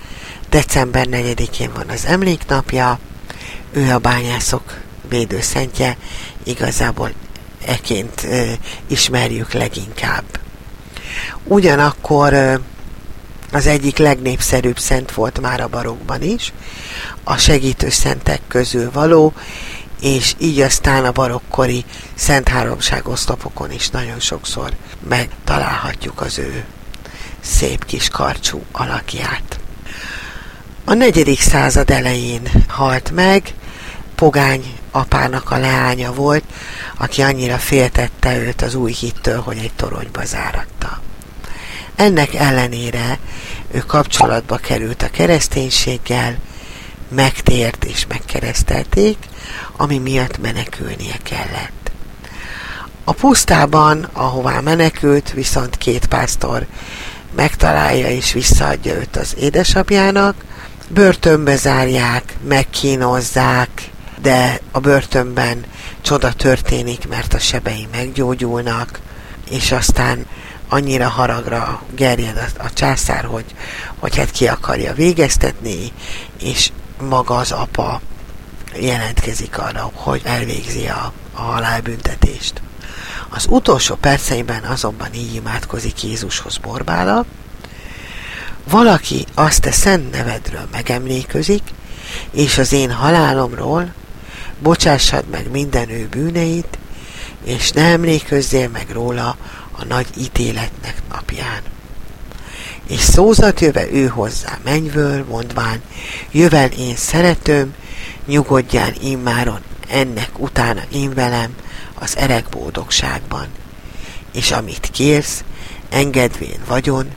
December 0.49 1.07
4-én 1.11 1.71
van 1.75 1.89
az 1.89 2.05
emléknapja, 2.07 2.99
ő 3.73 3.93
a 3.93 3.99
bányászok 3.99 4.81
védőszentje, 5.09 5.97
igazából 6.45 7.11
eként 7.67 8.27
ismerjük 8.87 9.53
leginkább. 9.53 10.25
Ugyanakkor 11.45 12.61
az 13.53 13.67
egyik 13.67 13.97
legnépszerűbb 13.97 14.79
szent 14.79 15.13
volt 15.13 15.41
már 15.41 15.61
a 15.61 15.69
barokban 15.69 16.23
is, 16.23 16.53
a 17.25 17.37
segítő 17.37 17.91
szentek 17.91 18.41
közül 18.49 18.91
való, 18.93 19.33
és 20.01 20.35
így 20.39 20.61
aztán 20.61 21.05
a 21.05 21.13
barokkori 21.13 21.85
Szent 22.15 22.49
Háromság 22.49 23.09
oszlopokon 23.09 23.73
is 23.73 23.89
nagyon 23.91 24.21
sokszor 24.21 24.71
megtalálhatjuk 25.09 26.21
az 26.21 26.39
ő 26.39 26.65
szép 27.41 27.85
kis 27.85 28.09
karcsú 28.09 28.63
alakját. 28.73 29.59
A 30.85 30.95
negyedik 30.95 31.41
század 31.41 31.91
elején 31.91 32.49
halt 32.69 33.11
meg, 33.11 33.55
pogány 34.17 34.65
apának 34.91 35.51
a 35.51 35.59
leánya 35.59 36.13
volt, 36.13 36.45
aki 36.99 37.23
annyira 37.23 37.59
féltette 37.59 38.39
őt 38.39 38.63
az 38.63 38.75
új 38.75 38.93
hittől, 38.93 39.41
hogy 39.41 39.57
egy 39.57 39.73
toronyba 39.77 40.25
záratta. 40.25 41.01
Ennek 41.97 42.35
ellenére 42.35 43.19
ő 43.71 43.79
kapcsolatba 43.79 44.57
került 44.57 45.03
a 45.03 45.11
kereszténységgel, 45.11 46.39
megtért 47.09 47.85
és 47.85 48.07
megkeresztelték, 48.07 49.17
ami 49.77 49.99
miatt 49.99 50.41
menekülnie 50.41 51.17
kellett. 51.23 51.91
A 53.05 53.13
pusztában, 53.13 54.09
ahová 54.13 54.61
menekült, 54.61 55.33
viszont 55.33 55.77
két 55.77 56.07
pásztor 56.07 56.67
megtalálja 57.35 58.09
és 58.09 58.33
visszaadja 58.33 58.95
őt 58.95 59.17
az 59.17 59.35
édesapjának, 59.39 60.35
börtönbe 60.89 61.57
zárják, 61.57 62.37
megkínozzák, 62.49 63.91
de 64.27 64.61
a 64.71 64.81
börtönben 64.81 65.65
csoda 66.01 66.33
történik, 66.33 67.09
mert 67.09 67.35
a 67.35 67.39
sebei 67.39 67.89
meggyógyulnak, 67.93 69.01
és 69.51 69.73
aztán 69.73 70.27
annyira 70.69 71.09
haragra 71.09 71.83
gerjed 71.95 72.37
a, 72.37 72.63
a 72.63 72.73
császár, 72.73 73.25
hogy, 73.25 73.45
hogy 73.99 74.17
hát 74.17 74.31
ki 74.31 74.49
akarja 74.49 74.95
végeztetni, 74.95 75.93
és 76.41 76.71
maga 77.09 77.35
az 77.35 77.53
apa 77.53 78.01
jelentkezik 78.81 79.59
arra, 79.59 79.91
hogy 79.95 80.21
elvégzi 80.25 80.87
a, 80.87 81.13
a 81.33 81.41
halálbüntetést. 81.41 82.63
Az 83.29 83.47
utolsó 83.49 83.95
perceiben 83.95 84.63
azonban 84.63 85.15
így 85.15 85.35
imádkozik 85.35 86.03
Jézushoz 86.03 86.57
Borbála, 86.57 87.25
valaki 88.71 89.27
azt 89.35 89.61
te 89.61 89.73
szent 89.73 90.11
nevedről 90.11 90.69
megemléközik, 90.73 91.63
és 92.31 92.59
az 92.59 92.73
én 92.73 92.93
halálomról 92.93 93.93
bocsássad 94.63 95.25
meg 95.31 95.51
minden 95.51 95.91
ő 95.91 96.07
bűneit, 96.11 96.79
és 97.45 97.71
ne 97.71 97.83
emlékezzél 97.83 98.69
meg 98.69 98.91
róla 98.91 99.37
a 99.73 99.85
nagy 99.85 100.07
ítéletnek 100.19 101.03
napján. 101.13 101.61
És 102.87 103.01
szózat 103.01 103.61
jöve 103.61 103.91
ő 103.91 104.07
hozzá 104.07 104.59
mennyből, 104.65 105.25
mondván, 105.25 105.83
jövel 106.31 106.69
én 106.69 106.97
szeretőm, 106.97 107.75
nyugodjál 108.27 108.93
immáron 109.01 109.61
ennek 109.89 110.31
utána 110.39 110.83
én 110.93 111.15
velem 111.15 111.55
az 111.95 112.17
erek 112.17 112.49
boldogságban. 112.49 113.47
És 114.33 114.51
amit 114.51 114.91
kérsz, 114.93 115.45
engedvén 115.89 116.61
vagyon, 116.67 117.11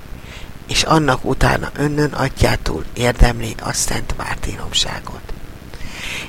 és 0.67 0.83
annak 0.83 1.25
utána 1.25 1.71
önnön 1.75 2.11
atyától 2.11 2.83
érdemli 2.93 3.55
a 3.63 3.73
szent 3.73 4.13
mártínomságot. 4.17 5.21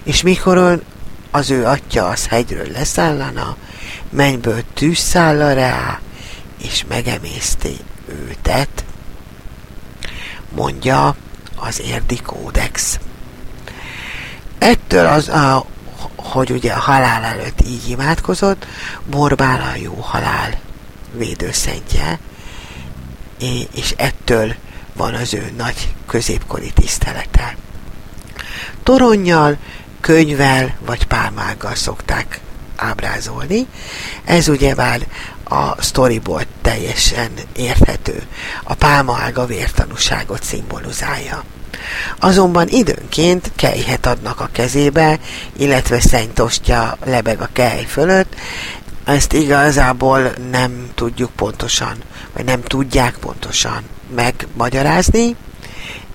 És 0.03 0.23
mikor 0.23 0.83
az 1.30 1.50
ő 1.50 1.66
atya 1.66 2.08
az 2.08 2.26
hegyről 2.26 2.66
leszállana, 2.72 3.56
mennyből 4.10 4.62
tűzszálla 4.74 5.52
rá, 5.52 6.00
és 6.62 6.84
megemészti 6.88 7.76
őtet, 8.08 8.84
mondja 10.54 11.16
az 11.56 11.80
érdi 11.80 12.16
kódex. 12.16 12.98
Ettől 14.58 15.06
az, 15.06 15.28
a, 15.28 15.66
hogy 16.16 16.50
ugye 16.50 16.72
a 16.72 16.78
halál 16.78 17.24
előtt 17.24 17.60
így 17.66 17.88
imádkozott, 17.88 18.66
Borbál 19.10 19.60
a 19.60 19.76
jó 19.76 19.94
halál 19.94 20.58
védőszentje, 21.12 22.18
és 23.72 23.94
ettől 23.96 24.54
van 24.92 25.14
az 25.14 25.34
ő 25.34 25.52
nagy 25.56 25.94
középkori 26.06 26.72
tisztelete. 26.72 27.56
Toronnyal, 28.82 29.56
könyvvel 30.00 30.74
vagy 30.86 31.06
pálmággal 31.06 31.74
szokták 31.74 32.40
ábrázolni. 32.76 33.66
Ez 34.24 34.48
ugyebár 34.48 35.00
a 35.44 35.82
storyboard 35.82 36.46
teljesen 36.62 37.30
érthető. 37.56 38.22
A 38.62 38.74
pálmaága 38.74 39.46
vértanúságot 39.46 40.42
szimbolizálja. 40.42 41.44
Azonban 42.18 42.68
időnként 42.68 43.50
kejhet 43.56 44.06
adnak 44.06 44.40
a 44.40 44.48
kezébe, 44.52 45.18
illetve 45.56 46.00
szentostja 46.00 46.96
lebeg 47.04 47.40
a 47.40 47.48
kej 47.52 47.84
fölött, 47.84 48.34
ezt 49.04 49.32
igazából 49.32 50.32
nem 50.50 50.90
tudjuk 50.94 51.30
pontosan, 51.30 51.96
vagy 52.32 52.44
nem 52.44 52.62
tudják 52.62 53.16
pontosan 53.16 53.82
megmagyarázni. 54.14 55.36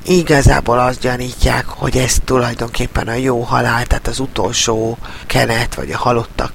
Igazából 0.07 0.79
azt 0.79 0.99
gyanítják, 0.99 1.65
hogy 1.65 1.97
ez 1.97 2.15
tulajdonképpen 2.25 3.07
a 3.07 3.13
jó 3.13 3.41
halál, 3.41 3.85
tehát 3.85 4.07
az 4.07 4.19
utolsó 4.19 4.97
kenet, 5.27 5.75
vagy 5.75 5.91
a 5.91 5.97
halottak, 5.97 6.51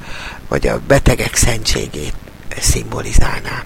vagy 0.48 0.66
a 0.66 0.80
betegek 0.86 1.34
szentségét 1.34 2.14
szimbolizálná. 2.60 3.62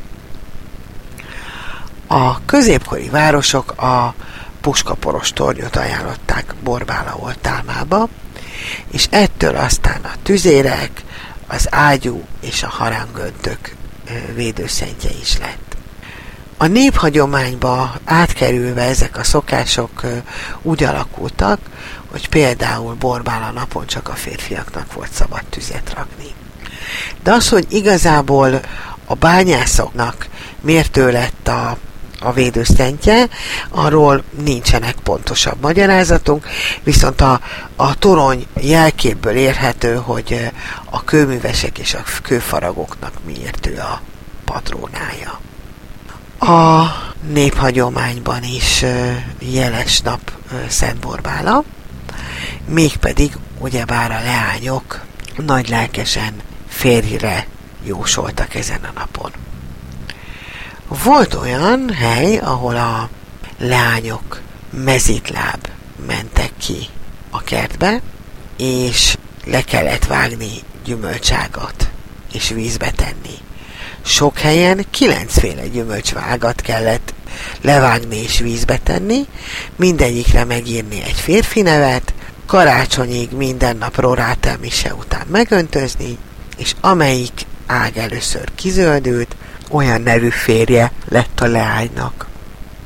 A 2.06 2.44
középkori 2.44 3.08
városok 3.08 3.82
a 3.82 4.14
puskaporos 4.60 5.32
tornyot 5.32 5.76
ajánlották 5.76 6.54
Borbála 6.62 7.16
oltálmába, 7.16 8.08
és 8.90 9.06
ettől 9.10 9.56
aztán 9.56 10.00
a 10.02 10.12
tüzérek, 10.22 11.02
az 11.46 11.66
ágyú 11.70 12.24
és 12.40 12.62
a 12.62 12.68
harangöntök 12.68 13.74
védőszentje 14.34 15.10
is 15.20 15.38
lett. 15.38 15.73
A 16.56 16.66
néphagyományba 16.66 17.94
átkerülve 18.04 18.82
ezek 18.82 19.18
a 19.18 19.24
szokások 19.24 20.02
úgy 20.62 20.84
alakultak, 20.84 21.58
hogy 22.10 22.28
például 22.28 22.94
Borbála 22.94 23.50
napon 23.50 23.86
csak 23.86 24.08
a 24.08 24.12
férfiaknak 24.12 24.92
volt 24.92 25.12
szabad 25.12 25.44
tüzet 25.50 25.92
rakni. 25.96 26.34
De 27.22 27.32
az, 27.32 27.48
hogy 27.48 27.66
igazából 27.68 28.60
a 29.04 29.14
bányászoknak 29.14 30.28
mértő 30.60 31.10
lett 31.10 31.48
a 31.48 31.76
a 32.20 32.32
védőszentje, 32.32 33.28
arról 33.68 34.22
nincsenek 34.44 34.94
pontosabb 34.94 35.60
magyarázatunk, 35.60 36.46
viszont 36.82 37.20
a, 37.20 37.40
a 37.76 37.94
torony 37.94 38.46
jelképből 38.60 39.34
érhető, 39.34 39.94
hogy 39.94 40.50
a 40.90 41.04
kőművesek 41.04 41.78
és 41.78 41.94
a 41.94 42.02
kőfaragoknak 42.22 43.12
miért 43.26 43.66
ő 43.66 43.78
a 43.78 44.00
patrónája. 44.44 45.40
A 46.46 46.92
néphagyományban 47.32 48.42
is 48.42 48.84
jeles 49.38 50.00
nap 50.00 50.32
Szent 50.68 50.98
Borbála, 50.98 51.64
mégpedig 52.68 53.36
ugyebár 53.58 54.10
a 54.10 54.22
leányok 54.22 55.00
nagy 55.36 55.68
lelkesen 55.68 56.34
férjre 56.68 57.46
jósoltak 57.84 58.54
ezen 58.54 58.80
a 58.82 58.92
napon. 58.94 59.30
Volt 60.88 61.34
olyan 61.34 61.90
hely, 61.92 62.36
ahol 62.36 62.76
a 62.76 63.08
lányok 63.58 64.40
mezitláb 64.70 65.68
mentek 66.06 66.52
ki 66.56 66.88
a 67.30 67.42
kertbe, 67.42 68.00
és 68.56 69.16
le 69.44 69.62
kellett 69.62 70.04
vágni 70.04 70.62
gyümölcságat, 70.84 71.90
és 72.32 72.48
vízbe 72.48 72.90
tenni. 72.90 73.43
Sok 74.06 74.38
helyen 74.38 74.84
kilencféle 74.90 75.66
gyümölcsvágat 75.66 76.60
kellett 76.60 77.14
levágni 77.60 78.16
és 78.16 78.38
vízbe 78.38 78.78
tenni, 78.78 79.26
mindegyikre 79.76 80.44
megírni 80.44 81.02
egy 81.02 81.20
férfi 81.20 81.62
nevet, 81.62 82.14
karácsonyig 82.46 83.30
minden 83.30 83.76
nap 83.76 84.00
rorátel 84.00 84.56
mise 84.60 84.94
után 84.94 85.26
megöntözni, 85.30 86.18
és 86.56 86.74
amelyik 86.80 87.46
ág 87.66 87.96
először 87.96 88.48
kizöldült, 88.54 89.36
olyan 89.70 90.00
nevű 90.00 90.28
férje 90.28 90.92
lett 91.08 91.40
a 91.40 91.46
leánynak. 91.46 92.26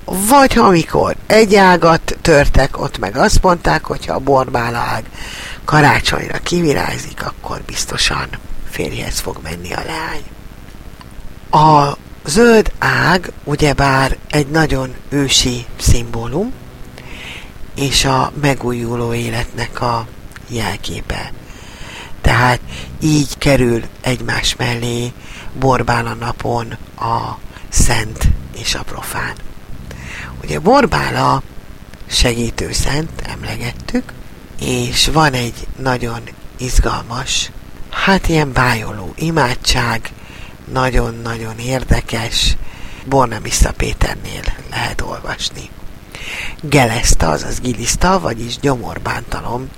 Vagy 0.04 0.58
amikor 0.58 1.16
egy 1.26 1.54
ágat 1.54 2.16
törtek, 2.22 2.80
ott 2.80 2.98
meg 2.98 3.16
azt 3.16 3.42
mondták, 3.42 3.84
hogy 3.84 4.06
ha 4.06 4.14
a 4.14 4.18
borbálaág 4.18 5.04
karácsonyra 5.64 6.38
kivirázik, 6.38 7.26
akkor 7.26 7.60
biztosan 7.66 8.28
férjhez 8.70 9.18
fog 9.18 9.38
menni 9.42 9.72
a 9.72 9.82
leány. 9.86 10.22
A 11.50 11.96
zöld 12.24 12.72
ág 12.78 13.32
ugyebár 13.44 14.16
egy 14.30 14.48
nagyon 14.48 14.94
ősi 15.08 15.66
szimbólum, 15.78 16.52
és 17.74 18.04
a 18.04 18.32
megújuló 18.40 19.14
életnek 19.14 19.80
a 19.80 20.06
jelképe. 20.48 21.32
Tehát 22.20 22.60
így 23.00 23.38
kerül 23.38 23.82
egymás 24.00 24.56
mellé 24.56 25.12
Borbála 25.58 26.14
napon 26.14 26.76
a 26.96 27.38
szent 27.68 28.28
és 28.58 28.74
a 28.74 28.82
profán. 28.82 29.34
Ugye 30.42 30.58
Borbála 30.58 31.42
segítő 32.06 32.72
szent, 32.72 33.20
emlegettük, 33.22 34.12
és 34.60 35.08
van 35.08 35.32
egy 35.32 35.66
nagyon 35.76 36.20
izgalmas, 36.56 37.50
hát 37.90 38.28
ilyen 38.28 38.52
bájoló 38.52 39.12
imádság, 39.16 40.12
nagyon-nagyon 40.72 41.58
érdekes, 41.58 42.56
Bornemissa 43.06 43.72
Péternél 43.72 44.42
lehet 44.70 45.00
olvasni. 45.00 45.70
Geleszta, 46.60 47.28
azaz 47.30 47.60
giliszta, 47.60 48.20
vagyis 48.20 48.58
gyomorbántalom 48.58 49.68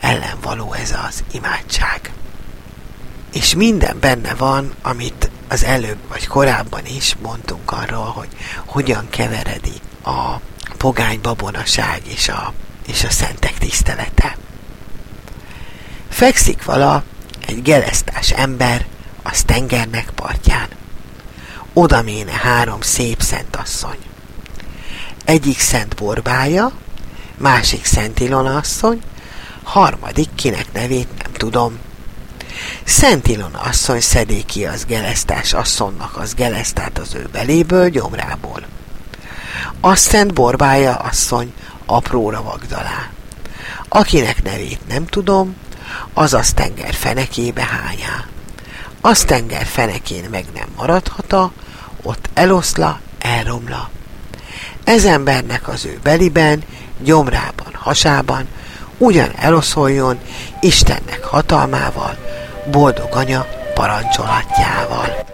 ellen 0.00 0.36
való 0.42 0.72
ez 0.72 0.94
az 1.08 1.24
imádság 1.32 2.12
és 3.34 3.54
minden 3.54 3.96
benne 4.00 4.34
van, 4.34 4.74
amit 4.82 5.30
az 5.48 5.64
előbb 5.64 5.98
vagy 6.08 6.26
korábban 6.26 6.86
is 6.86 7.16
mondtunk 7.22 7.72
arról, 7.72 8.04
hogy 8.04 8.28
hogyan 8.64 9.06
keveredik 9.10 9.80
a 10.04 10.36
pogány 10.76 11.20
babonaság 11.22 12.02
és 12.06 12.28
a, 12.28 12.52
és 12.86 13.04
a 13.04 13.10
szentek 13.10 13.58
tisztelete. 13.58 14.36
Fekszik 16.08 16.64
vala 16.64 17.02
egy 17.46 17.62
gelesztás 17.62 18.30
ember 18.30 18.86
a 19.24 19.42
tengernek 19.46 20.10
partján. 20.14 20.68
Oda 21.72 22.02
méne 22.02 22.32
három 22.32 22.80
szép 22.80 23.22
szent 23.22 23.56
asszony. 23.56 23.98
Egyik 25.24 25.58
szent 25.58 25.94
borbája, 25.94 26.72
másik 27.36 27.84
szent 27.84 28.20
Ilona 28.20 28.56
asszony, 28.56 29.00
harmadik, 29.62 30.34
kinek 30.34 30.72
nevét 30.72 31.08
nem 31.22 31.32
tudom. 31.32 31.78
Szent 32.84 33.28
Ilona 33.28 33.58
asszony 33.58 34.00
szedéki 34.00 34.66
az 34.66 34.84
gelesztás 34.84 35.52
asszonynak 35.52 36.16
az 36.16 36.34
gelesztát 36.34 36.98
az 36.98 37.14
ő 37.14 37.28
beléből, 37.32 37.88
gyomrából. 37.88 38.62
A 39.80 39.94
Szent 39.94 40.32
Borbája 40.32 40.94
asszony 40.94 41.52
apróra 41.86 42.42
vagdalá. 42.42 43.08
Akinek 43.88 44.42
nevét 44.42 44.88
nem 44.88 45.06
tudom, 45.06 45.56
az 46.12 46.34
az 46.34 46.52
tenger 46.52 46.94
fenekébe 46.94 47.62
hányá. 47.62 48.33
Az 49.06 49.24
tenger 49.24 49.64
fenekén 49.64 50.24
meg 50.30 50.44
nem 50.54 50.68
maradhata, 50.76 51.52
ott 52.02 52.28
eloszla, 52.34 53.00
elromla. 53.18 53.90
Ez 54.84 55.04
embernek 55.04 55.68
az 55.68 55.84
ő 55.84 55.98
beliben, 56.02 56.62
gyomrában, 57.02 57.74
hasában, 57.74 58.48
ugyan 58.98 59.30
eloszoljon 59.36 60.18
Istennek 60.60 61.24
hatalmával, 61.24 62.16
boldog 62.70 63.08
anya 63.10 63.46
parancsolatjával. 63.74 65.24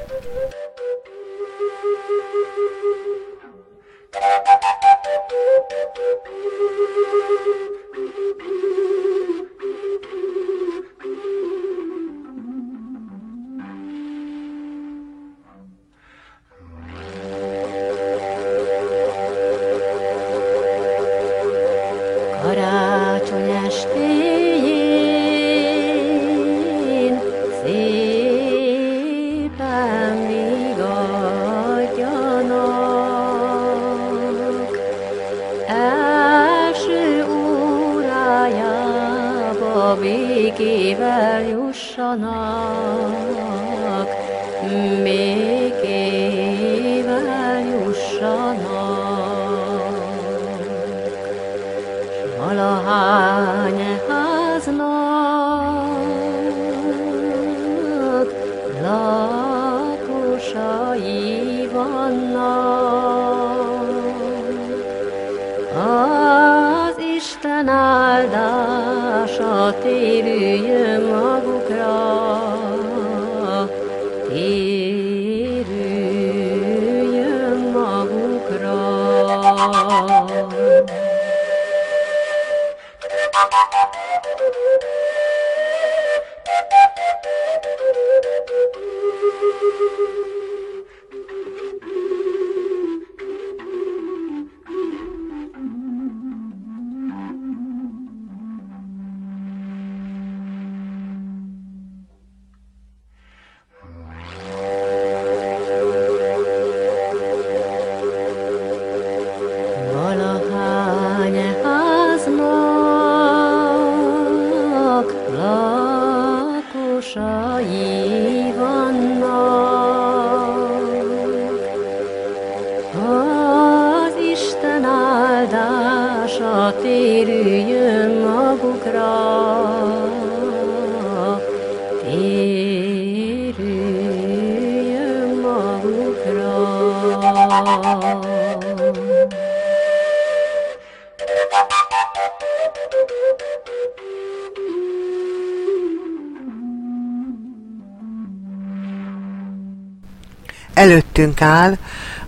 Előttünk 151.13 151.43
áll 151.43 151.77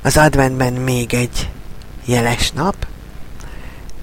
az 0.02 0.16
adventben 0.16 0.72
még 0.72 1.14
egy 1.14 1.50
jeles 2.04 2.50
nap. 2.50 2.86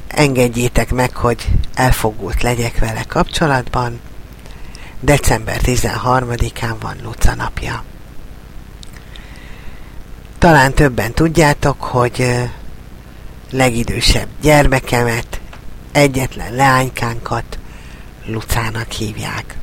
Engedjétek 0.08 0.92
meg, 0.92 1.16
hogy 1.16 1.48
elfogult 1.74 2.42
legyek 2.42 2.80
vele 2.80 3.04
kapcsolatban. 3.08 4.00
December 5.00 5.60
13-án 5.64 6.76
van 6.80 6.96
Luca 7.04 7.36
napja. 7.36 7.84
Talán 10.38 10.74
többen 10.74 11.14
tudjátok, 11.14 11.82
hogy 11.84 12.50
legidősebb 13.52 14.28
gyermekemet, 14.42 15.42
egyetlen 15.92 16.54
leánykánkat 16.54 17.60
Lucának 18.26 18.92
hívják. 18.92 19.58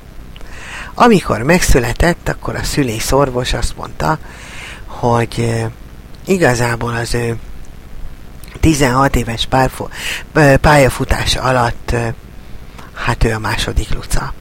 Amikor 0.95 1.43
megszületett, 1.43 2.29
akkor 2.29 2.55
a 2.55 2.65
szülész 2.65 3.13
orvos 3.13 3.53
azt 3.53 3.77
mondta, 3.77 4.19
hogy 4.99 5.65
igazából 6.27 6.95
az 6.95 7.15
ő 7.15 7.37
16 8.61 9.17
éves 9.17 9.47
párfo, 9.47 9.89
pályafutása 10.61 11.41
alatt 11.43 11.95
hát 12.95 13.25
ő 13.25 13.33
a 13.33 13.39
második 13.39 13.95
Luca. 13.95 14.33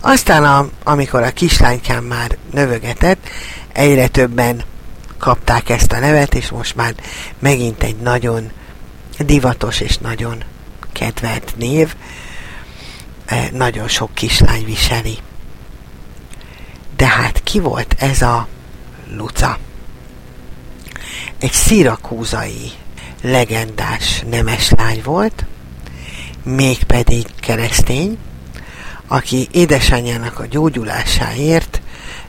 Aztán, 0.00 0.44
a, 0.44 0.68
amikor 0.84 1.22
a 1.22 1.30
kislánykám 1.30 2.04
már 2.04 2.36
növögetett, 2.52 3.28
egyre 3.72 4.06
többen 4.06 4.62
kapták 5.18 5.68
ezt 5.68 5.92
a 5.92 5.98
nevet, 5.98 6.34
és 6.34 6.50
most 6.50 6.76
már 6.76 6.94
megint 7.38 7.82
egy 7.82 7.96
nagyon 7.96 8.50
divatos 9.18 9.80
és 9.80 9.98
nagyon 9.98 10.44
kedvelt 10.92 11.54
név. 11.56 11.94
Nagyon 13.52 13.88
sok 13.88 14.14
kislány 14.14 14.64
viseli. 14.64 15.18
De 16.96 17.06
hát 17.06 17.42
ki 17.42 17.60
volt 17.60 17.94
ez 17.98 18.22
a 18.22 18.48
Luca? 19.16 19.58
Egy 21.38 21.52
szirakúzai 21.52 22.70
legendás 23.22 24.22
nemeslány 24.30 25.00
volt, 25.04 25.44
mégpedig 26.42 27.26
keresztény, 27.40 28.18
aki 29.06 29.48
édesanyjának 29.50 30.38
a 30.38 30.46
gyógyulásáért 30.46 31.80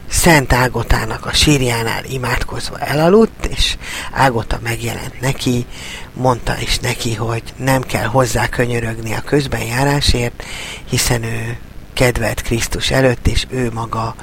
Szent 0.10 0.54
Ágotának 0.54 1.26
a 1.26 1.34
sírjánál 1.34 2.04
imádkozva 2.04 2.78
elaludt, 2.78 3.46
és 3.46 3.78
Ágota 4.12 4.60
megjelent 4.64 5.22
neki, 5.22 5.66
mondta 6.14 6.60
is 6.60 6.80
neki, 6.80 7.16
hogy 7.16 7.44
nem 7.56 7.82
kell 7.82 8.06
hozzá 8.06 8.48
könyörögni 8.48 9.14
a 9.14 9.22
közbenjárásért, 9.22 10.44
hiszen 10.90 11.24
ő 11.24 11.58
kedvelt 11.94 12.42
Krisztus 12.42 12.92
előtt, 12.92 13.28
és 13.28 13.46
ő 13.50 13.72
maga 13.74 14.16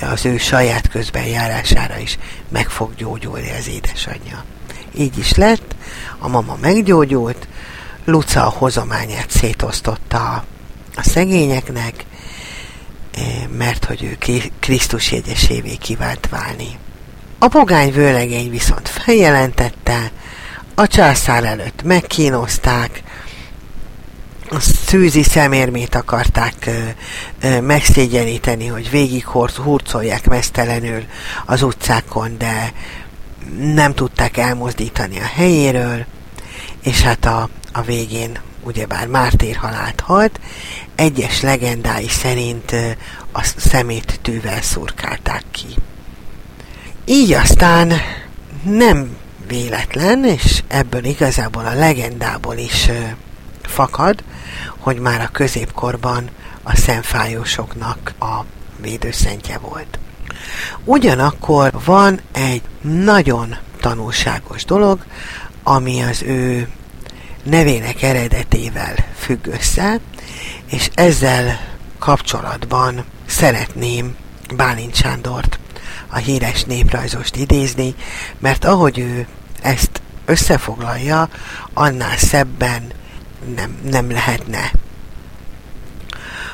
az 0.00 0.24
ő 0.24 0.38
saját 0.38 0.88
közbenjárására 0.88 1.98
is 1.98 2.18
meg 2.48 2.68
fog 2.68 2.94
gyógyulni 2.94 3.50
az 3.58 3.68
édesanyja. 3.68 4.44
Így 4.96 5.18
is 5.18 5.34
lett, 5.34 5.74
a 6.18 6.28
mama 6.28 6.56
meggyógyult, 6.60 7.48
Luca 8.04 8.46
a 8.46 8.50
hozományát 8.50 9.30
szétosztotta 9.30 10.44
a 10.96 11.02
szegényeknek, 11.02 12.04
eh, 13.14 13.22
mert 13.58 13.84
hogy 13.84 14.02
ő 14.02 14.18
Krisztus 14.60 15.12
jegyesévé 15.12 15.74
kívánt 15.74 16.28
válni. 16.28 16.78
A 17.38 17.48
pogány 17.48 17.92
vőlegény 17.92 18.50
viszont 18.50 18.88
feljelentette, 18.88 20.10
a 20.74 20.86
császár 20.86 21.44
előtt 21.44 21.82
megkínozták, 21.82 23.02
a 24.50 24.60
szűzi 24.60 25.22
szemérmét 25.22 25.94
akarták 25.94 26.54
ö, 26.66 26.72
ö, 27.40 27.60
megszégyeníteni, 27.60 28.66
hogy 28.66 28.90
végig 28.90 29.26
hurcolják 29.26 30.28
mesztelenül 30.28 31.04
az 31.46 31.62
utcákon, 31.62 32.38
de 32.38 32.72
nem 33.74 33.94
tudták 33.94 34.36
elmozdítani 34.36 35.18
a 35.18 35.30
helyéről, 35.34 36.04
és 36.82 37.02
hát 37.02 37.24
a, 37.24 37.48
a 37.72 37.82
végén 37.82 38.38
ugyebár 38.62 39.06
mártírhalált 39.06 40.00
halt, 40.00 40.40
egyes 40.94 41.40
legendái 41.40 42.08
szerint 42.08 42.74
a 43.32 43.42
szemét 43.56 44.18
tűvel 44.22 44.62
szurkálták 44.62 45.44
ki. 45.50 45.66
Így 47.04 47.32
aztán 47.32 47.92
nem 48.62 49.16
véletlen, 49.48 50.24
és 50.24 50.62
ebből 50.68 51.04
igazából 51.04 51.66
a 51.66 51.74
legendából 51.74 52.56
is 52.56 52.90
fakad, 53.62 54.22
hogy 54.78 54.98
már 54.98 55.20
a 55.20 55.28
középkorban 55.32 56.30
a 56.62 56.76
szemfájósoknak 56.76 58.14
a 58.20 58.44
védőszentje 58.80 59.58
volt. 59.58 59.98
Ugyanakkor 60.84 61.72
van 61.84 62.20
egy 62.32 62.62
nagyon 62.80 63.56
tanulságos 63.80 64.64
dolog, 64.64 65.04
ami 65.62 66.02
az 66.02 66.22
ő 66.22 66.68
nevének 67.42 68.02
eredetével 68.02 68.94
függ 69.18 69.46
össze, 69.46 70.00
és 70.70 70.90
ezzel 70.94 71.60
kapcsolatban 71.98 73.04
szeretném 73.26 74.16
Bálint 74.56 74.94
Sándort, 74.94 75.58
a 76.08 76.16
híres 76.16 76.64
néprajzost 76.64 77.36
idézni, 77.36 77.94
mert 78.38 78.64
ahogy 78.64 78.98
ő 78.98 79.26
ezt 79.62 80.00
összefoglalja, 80.24 81.28
annál 81.72 82.16
szebben 82.16 82.82
nem, 83.54 83.78
nem 83.90 84.10
lehetne. 84.10 84.70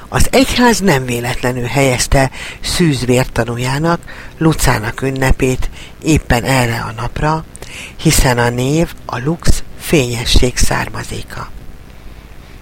Az 0.09 0.29
egyház 0.31 0.81
nem 0.81 1.05
véletlenül 1.05 1.67
helyezte 1.67 2.31
Szűz 2.61 3.05
vértanújának, 3.05 4.01
Lucának 4.39 5.03
ünnepét 5.03 5.71
éppen 6.03 6.45
erre 6.45 6.79
a 6.81 6.93
napra, 6.97 7.45
hiszen 7.97 8.39
a 8.39 8.49
név 8.49 8.93
a 9.07 9.19
lux 9.19 9.63
fényesség 9.79 10.57
származéka. 10.57 11.51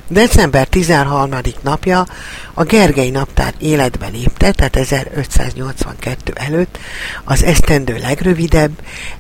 December 0.09 0.69
13. 0.69 1.31
napja 1.63 2.07
a 2.55 2.65
Gergely 2.65 3.11
naptár 3.11 3.55
életbe 3.59 4.07
lépte, 4.07 4.53
tehát 4.53 4.77
1582 4.77 6.33
előtt 6.35 6.79
az 7.25 7.43
esztendő 7.45 7.99
legrövidebb, 7.99 8.73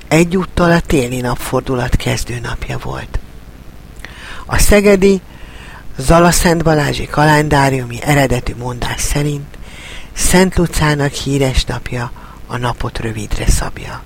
egyúttal 0.08 0.70
a 0.70 0.80
téli 0.80 1.20
napfordulat 1.20 1.96
kezdő 1.96 2.38
napja 2.42 2.78
volt. 2.78 3.18
A 4.52 4.58
szegedi 4.58 5.20
Zala 5.98 6.30
Szent 6.30 6.62
Balázsi 6.62 7.06
kalendáriumi 7.06 8.02
eredetű 8.02 8.54
mondás 8.58 9.00
szerint 9.00 9.58
Szent 10.12 10.56
Lucának 10.56 11.12
híres 11.12 11.64
napja 11.64 12.12
a 12.46 12.56
napot 12.56 12.98
rövidre 12.98 13.46
szabja. 13.46 14.02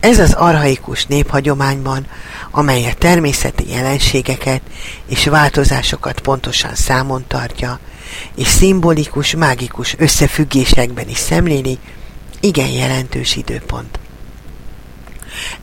Ez 0.00 0.18
az 0.18 0.32
arhaikus 0.32 1.06
néphagyományban, 1.06 2.06
amely 2.50 2.86
a 2.86 2.94
természeti 2.94 3.70
jelenségeket 3.70 4.60
és 5.06 5.24
változásokat 5.26 6.20
pontosan 6.20 6.74
számon 6.74 7.24
tartja, 7.28 7.78
és 8.34 8.46
szimbolikus, 8.46 9.34
mágikus 9.34 9.94
összefüggésekben 9.98 11.08
is 11.08 11.18
szemléli, 11.18 11.78
igen 12.40 12.68
jelentős 12.68 13.36
időpont. 13.36 13.98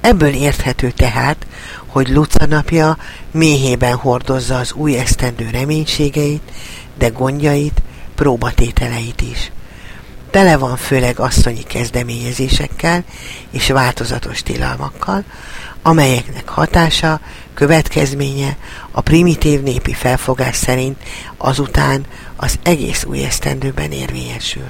Ebből 0.02 0.34
érthető 0.34 0.92
tehát, 0.92 1.46
hogy 1.94 2.10
Luca 2.10 2.46
napja 2.46 2.98
méhében 3.32 3.96
hordozza 3.96 4.58
az 4.58 4.74
új 4.74 4.98
esztendő 4.98 5.50
reménységeit, 5.52 6.52
de 6.98 7.08
gondjait, 7.08 7.82
próbatételeit 8.16 9.22
is. 9.22 9.52
Tele 10.32 10.58
van 10.58 10.78
főleg 10.78 11.20
asszonyi 11.20 11.64
kezdeményezésekkel 11.64 13.04
és 13.52 13.68
változatos 13.68 14.44
tilalmakkal, 14.44 15.24
amelyeknek 15.82 16.50
hatása, 16.50 17.20
következménye 17.54 18.58
a 18.92 19.02
primitív 19.02 19.62
népi 19.62 19.94
felfogás 19.94 20.56
szerint 20.56 20.98
azután 21.38 22.06
az 22.36 22.60
egész 22.64 23.04
új 23.04 23.24
esztendőben 23.24 23.92
érvényesül. 23.92 24.68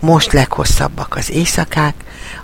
Most 0.00 0.32
leghosszabbak 0.32 1.16
az 1.16 1.30
éjszakák, 1.30 1.94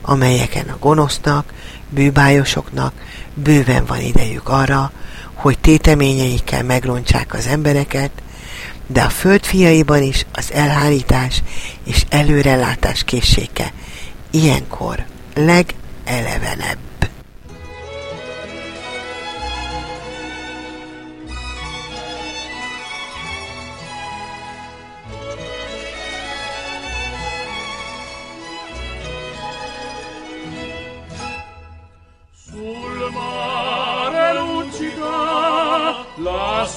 amelyeken 0.01 0.69
a 0.69 0.79
gonosznak, 0.79 1.53
bűbájosoknak 1.89 2.93
bőven 3.35 3.85
van 3.85 4.01
idejük 4.01 4.49
arra, 4.49 4.93
hogy 5.35 5.59
téteményeikkel 5.59 6.63
megrontsák 6.63 7.35
az 7.35 7.47
embereket, 7.47 8.11
de 8.87 9.03
a 9.03 9.09
föld 9.09 9.45
fiaiban 9.45 10.03
is 10.03 10.27
az 10.33 10.53
elhárítás 10.53 11.43
és 11.85 12.05
előrelátás 12.09 13.05
készsége 13.05 13.73
ilyenkor 14.31 15.05
legelevenebb. 15.35 16.79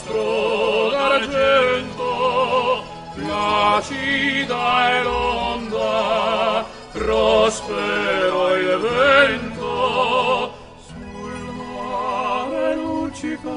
nastro 0.05 0.89
d'argento, 0.91 2.83
placida 3.15 4.89
e 4.91 5.03
l'onda, 5.03 6.65
prospero 6.91 8.55
il 8.55 8.77
vento, 8.77 10.53
sul 10.85 11.41
mare 11.55 12.75
luccica 12.75 13.49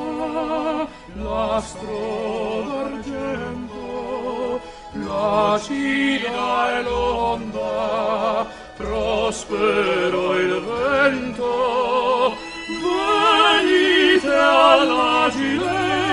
l'astro 1.16 2.64
d'argento, 2.66 4.60
placida 4.92 6.78
e 6.78 6.82
l'onda, 6.82 8.46
prospero 8.76 10.34
il 10.34 10.62
vento, 10.62 12.36
venite 12.80 14.34
all'agile, 14.34 16.07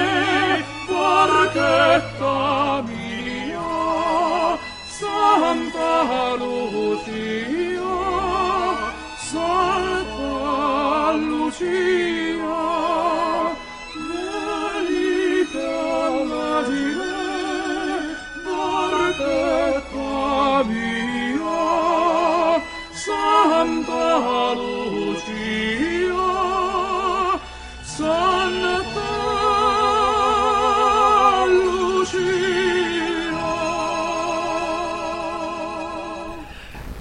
barchetta 1.15 2.83
mia, 2.87 4.57
Santa 4.99 6.35
Lucia, 6.41 7.95
Santa 9.31 11.13
Lucia. 11.31 12.84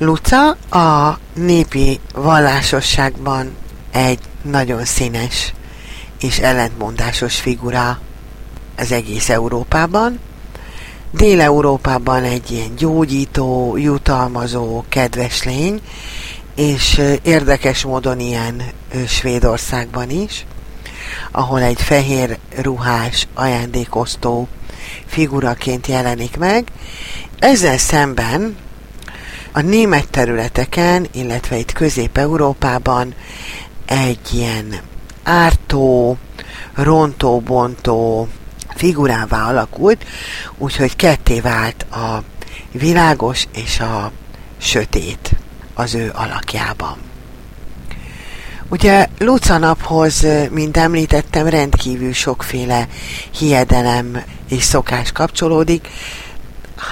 Luca 0.04 0.56
a 0.70 1.18
népi 1.34 2.00
vallásosságban 2.14 3.56
egy 3.90 4.18
nagyon 4.42 4.84
színes 4.84 5.52
és 6.20 6.38
ellentmondásos 6.38 7.40
figura 7.40 7.98
az 8.76 8.92
egész 8.92 9.28
Európában. 9.28 10.20
Dél-Európában 11.10 12.22
egy 12.22 12.50
ilyen 12.50 12.74
gyógyító, 12.76 13.76
jutalmazó, 13.76 14.84
kedves 14.88 15.42
lény, 15.42 15.80
és 16.54 17.00
érdekes 17.22 17.84
módon 17.84 18.20
ilyen 18.20 18.62
Svédországban 19.06 20.10
is, 20.10 20.46
ahol 21.30 21.62
egy 21.62 21.82
fehér 21.82 22.38
ruhás 22.56 23.28
ajándékosztó 23.34 24.48
figuraként 25.06 25.86
jelenik 25.86 26.36
meg. 26.36 26.72
Ezzel 27.38 27.78
szemben 27.78 28.56
a 29.56 29.60
német 29.60 30.08
területeken, 30.10 31.06
illetve 31.12 31.56
itt 31.56 31.72
Közép-Európában 31.72 33.14
egy 33.86 34.18
ilyen 34.32 34.74
ártó, 35.22 36.18
rontó-bontó 36.74 38.28
figurává 38.74 39.48
alakult, 39.48 40.04
úgyhogy 40.58 40.96
ketté 40.96 41.40
vált 41.40 41.82
a 41.82 42.22
világos 42.72 43.46
és 43.54 43.80
a 43.80 44.12
sötét 44.58 45.36
az 45.74 45.94
ő 45.94 46.12
alakjában. 46.14 46.96
Ugye 48.68 49.08
Luca 49.18 49.58
naphoz, 49.58 50.26
mint 50.50 50.76
említettem, 50.76 51.46
rendkívül 51.46 52.12
sokféle 52.12 52.88
hiedelem 53.38 54.22
és 54.48 54.62
szokás 54.62 55.12
kapcsolódik. 55.12 55.88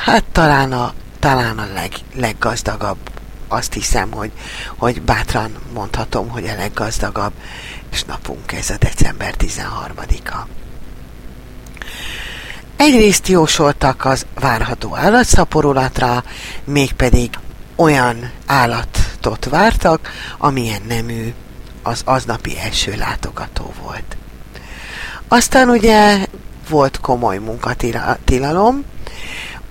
Hát 0.05 0.25
talán 0.33 0.73
a, 0.73 0.93
talán 1.23 1.59
a 1.59 1.67
leg, 1.75 1.93
leggazdagabb, 2.15 2.99
azt 3.49 3.73
hiszem, 3.73 4.11
hogy, 4.11 4.31
hogy 4.77 5.03
bátran 5.03 5.53
mondhatom, 5.73 6.29
hogy 6.29 6.47
a 6.47 6.55
leggazdagabb 6.55 7.33
és 7.93 8.05
napunk 8.05 8.53
ez 8.53 8.71
a 8.71 8.77
december 8.79 9.35
13-a. 9.39 10.47
Egyrészt 12.77 13.29
jósoltak 13.29 14.05
az 14.05 14.27
várható 14.41 14.97
állatszaporulatra, 14.97 16.25
mégpedig 16.65 17.31
olyan 17.77 18.31
állatot 18.47 19.45
vártak, 19.45 20.11
amilyen 20.39 20.83
nemű 20.89 21.35
az 21.83 22.03
aznapi 22.05 22.59
első 22.59 22.95
látogató 22.97 23.73
volt. 23.83 24.17
Aztán 25.29 25.69
ugye 25.69 26.27
volt 26.69 27.01
komoly 27.01 27.39
munkatilalom, 27.39 28.85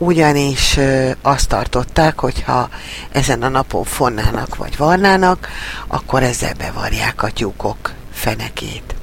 ugyanis 0.02 0.80
azt 1.22 1.48
tartották, 1.48 2.20
hogy 2.20 2.44
ha 2.44 2.70
ezen 3.12 3.44
a 3.44 3.50
napon 3.50 3.84
fonnának 3.84 4.56
vagy 4.56 4.78
varnának, 4.78 5.48
akkor 5.88 6.24
ezzel 6.24 6.54
bevarják 6.54 7.24
a 7.24 7.32
tyúkok 7.32 7.92
fenekét. 8.12 8.96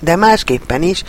De 0.00 0.16
másképpen 0.16 0.82
is 0.82 1.02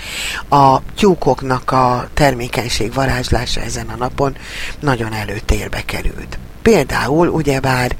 a 0.50 0.78
tyúkoknak 0.96 1.72
a 1.72 2.10
termékenység 2.14 2.94
varázslása 2.94 3.62
ezen 3.62 3.90
a 3.90 3.96
napon 3.96 4.38
nagyon 4.80 5.14
előtérbe 5.14 5.82
került. 5.86 6.38
Például 6.62 7.28
ugyebár 7.28 7.96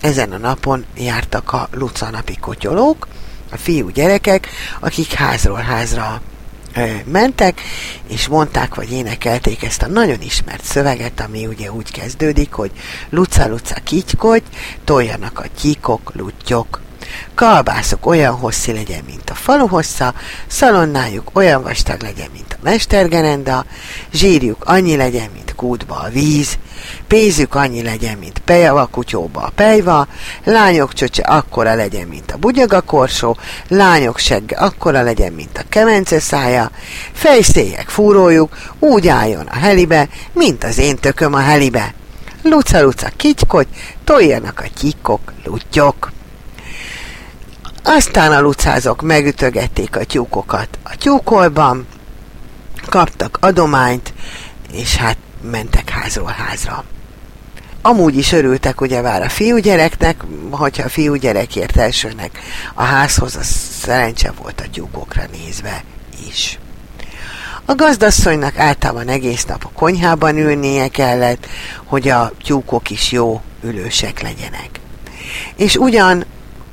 ezen 0.00 0.32
a 0.32 0.38
napon 0.38 0.84
jártak 0.96 1.52
a 1.52 1.68
lucanapi 1.72 2.36
kotyolók, 2.36 3.08
a 3.50 3.56
fiú 3.56 3.88
gyerekek, 3.88 4.48
akik 4.80 5.12
házról 5.12 5.60
házra 5.60 6.22
mentek, 7.04 7.60
és 8.08 8.28
mondták, 8.28 8.74
vagy 8.74 8.92
énekelték 8.92 9.62
ezt 9.62 9.82
a 9.82 9.86
nagyon 9.88 10.20
ismert 10.20 10.64
szöveget, 10.64 11.20
ami 11.20 11.46
ugye 11.46 11.72
úgy 11.72 11.90
kezdődik, 11.90 12.52
hogy 12.52 12.70
luca, 13.10 13.48
luca, 13.48 13.74
kitykodj, 13.84 14.44
toljanak 14.84 15.38
a 15.38 15.44
tyíkok, 15.60 16.12
lutyok, 16.14 16.80
kalbászok 17.34 18.06
olyan 18.06 18.34
hosszú 18.34 18.72
legyen, 18.72 19.02
mint 19.06 19.30
a 19.30 19.34
falu 19.34 19.66
hossza, 19.66 20.14
szalonnájuk 20.46 21.30
olyan 21.32 21.62
vastag 21.62 22.02
legyen, 22.02 22.28
mint 22.32 22.52
a 22.52 22.62
mestergerenda, 22.62 23.64
zsírjuk 24.12 24.64
annyi 24.64 24.96
legyen, 24.96 25.30
mint 25.32 25.54
kútba 25.54 25.94
a 25.94 26.08
víz, 26.08 26.58
pénzük 27.06 27.54
annyi 27.54 27.82
legyen, 27.82 28.18
mint 28.18 28.38
pejava 28.38 28.86
kutyóba 28.86 29.40
a 29.40 29.52
pejva, 29.54 30.06
lányok 30.44 30.92
csöcse 30.92 31.22
akkora 31.22 31.74
legyen, 31.74 32.06
mint 32.06 32.30
a 32.30 32.36
bugyagakorsó, 32.36 33.36
lányok 33.68 34.18
segge 34.18 34.56
akkora 34.56 35.02
legyen, 35.02 35.32
mint 35.32 35.58
a 35.58 35.64
kemence 35.68 36.20
szája, 36.20 36.70
fejszélyek 37.12 37.88
fúrójuk 37.88 38.56
úgy 38.78 39.08
álljon 39.08 39.46
a 39.46 39.58
helibe, 39.58 40.08
mint 40.32 40.64
az 40.64 40.78
én 40.78 40.96
tököm 40.96 41.34
a 41.34 41.40
helibe. 41.40 41.94
Luca-luca 42.42 43.08
kitykodj, 43.16 43.68
toljanak 44.04 44.60
a 44.60 44.68
tyíkok, 44.74 45.32
lutyok. 45.44 46.12
Aztán 47.82 48.32
a 48.32 48.40
lucázok 48.40 49.02
megütögették 49.02 49.96
a 49.96 50.04
tyúkokat 50.04 50.78
a 50.82 50.96
tyúkolban, 50.96 51.86
kaptak 52.86 53.38
adományt, 53.40 54.14
és 54.72 54.96
hát 54.96 55.16
mentek 55.50 55.90
házról 55.90 56.34
házra. 56.36 56.84
Amúgy 57.82 58.16
is 58.16 58.32
örültek 58.32 58.80
ugyebár 58.80 59.22
a 59.22 59.28
fiúgyereknek, 59.28 60.24
hogyha 60.50 60.84
a 60.84 60.88
fiúgyerekért 60.88 61.76
elsőnek 61.76 62.38
a 62.74 62.82
házhoz, 62.82 63.36
az 63.36 63.46
szerencse 63.80 64.32
volt 64.42 64.60
a 64.60 64.70
tyúkokra 64.70 65.22
nézve 65.32 65.84
is. 66.28 66.58
A 67.64 67.74
gazdasszonynak 67.74 68.58
általában 68.58 69.08
egész 69.08 69.44
nap 69.44 69.64
a 69.64 69.78
konyhában 69.78 70.36
ülnie 70.36 70.88
kellett, 70.88 71.46
hogy 71.84 72.08
a 72.08 72.32
tyúkok 72.42 72.90
is 72.90 73.12
jó 73.12 73.40
ülősek 73.62 74.22
legyenek. 74.22 74.80
És 75.56 75.76
ugyan 75.76 76.24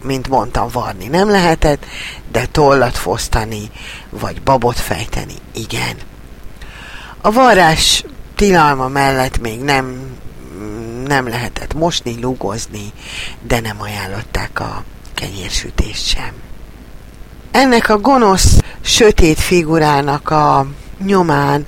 mint 0.03 0.27
mondtam, 0.27 0.69
varni 0.71 1.07
nem 1.07 1.29
lehetett, 1.29 1.85
de 2.31 2.45
tollat 2.45 2.97
fosztani, 2.97 3.71
vagy 4.09 4.41
babot 4.41 4.79
fejteni, 4.79 5.35
igen. 5.53 5.95
A 7.21 7.31
varrás 7.31 8.03
tilalma 8.35 8.87
mellett 8.87 9.39
még 9.39 9.59
nem, 9.59 10.17
nem 11.05 11.27
lehetett 11.27 11.73
mosni, 11.73 12.21
lugozni, 12.21 12.93
de 13.41 13.59
nem 13.59 13.81
ajánlották 13.81 14.59
a 14.59 14.83
kenyérsütést 15.13 16.07
sem. 16.07 16.33
Ennek 17.51 17.89
a 17.89 17.99
gonosz, 17.99 18.57
sötét 18.81 19.39
figurának 19.39 20.29
a 20.29 20.67
nyomán 21.05 21.65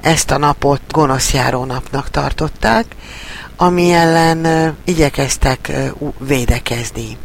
ezt 0.00 0.30
a 0.30 0.38
napot 0.38 0.80
gonoszjáró 0.90 1.64
napnak 1.64 2.10
tartották, 2.10 2.84
ami 3.56 3.92
ellen 3.92 4.72
igyekeztek 4.84 5.72
védekezni. 6.18 7.16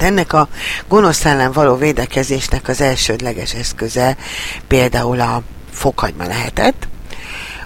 Ennek 0.00 0.32
a 0.32 0.48
gonosz 0.88 1.24
ellen 1.24 1.52
való 1.52 1.76
védekezésnek 1.76 2.68
az 2.68 2.80
elsődleges 2.80 3.54
eszköze 3.54 4.16
például 4.66 5.20
a 5.20 5.42
fokhagyma 5.72 6.24
lehetett, 6.24 6.88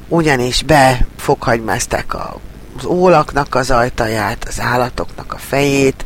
ugyanis 0.09 0.63
befokhagymázták 0.63 2.15
az 2.15 2.85
ólaknak 2.85 3.55
az 3.55 3.71
ajtaját, 3.71 4.45
az 4.49 4.61
állatoknak 4.61 5.33
a 5.33 5.39
fejét, 5.39 6.05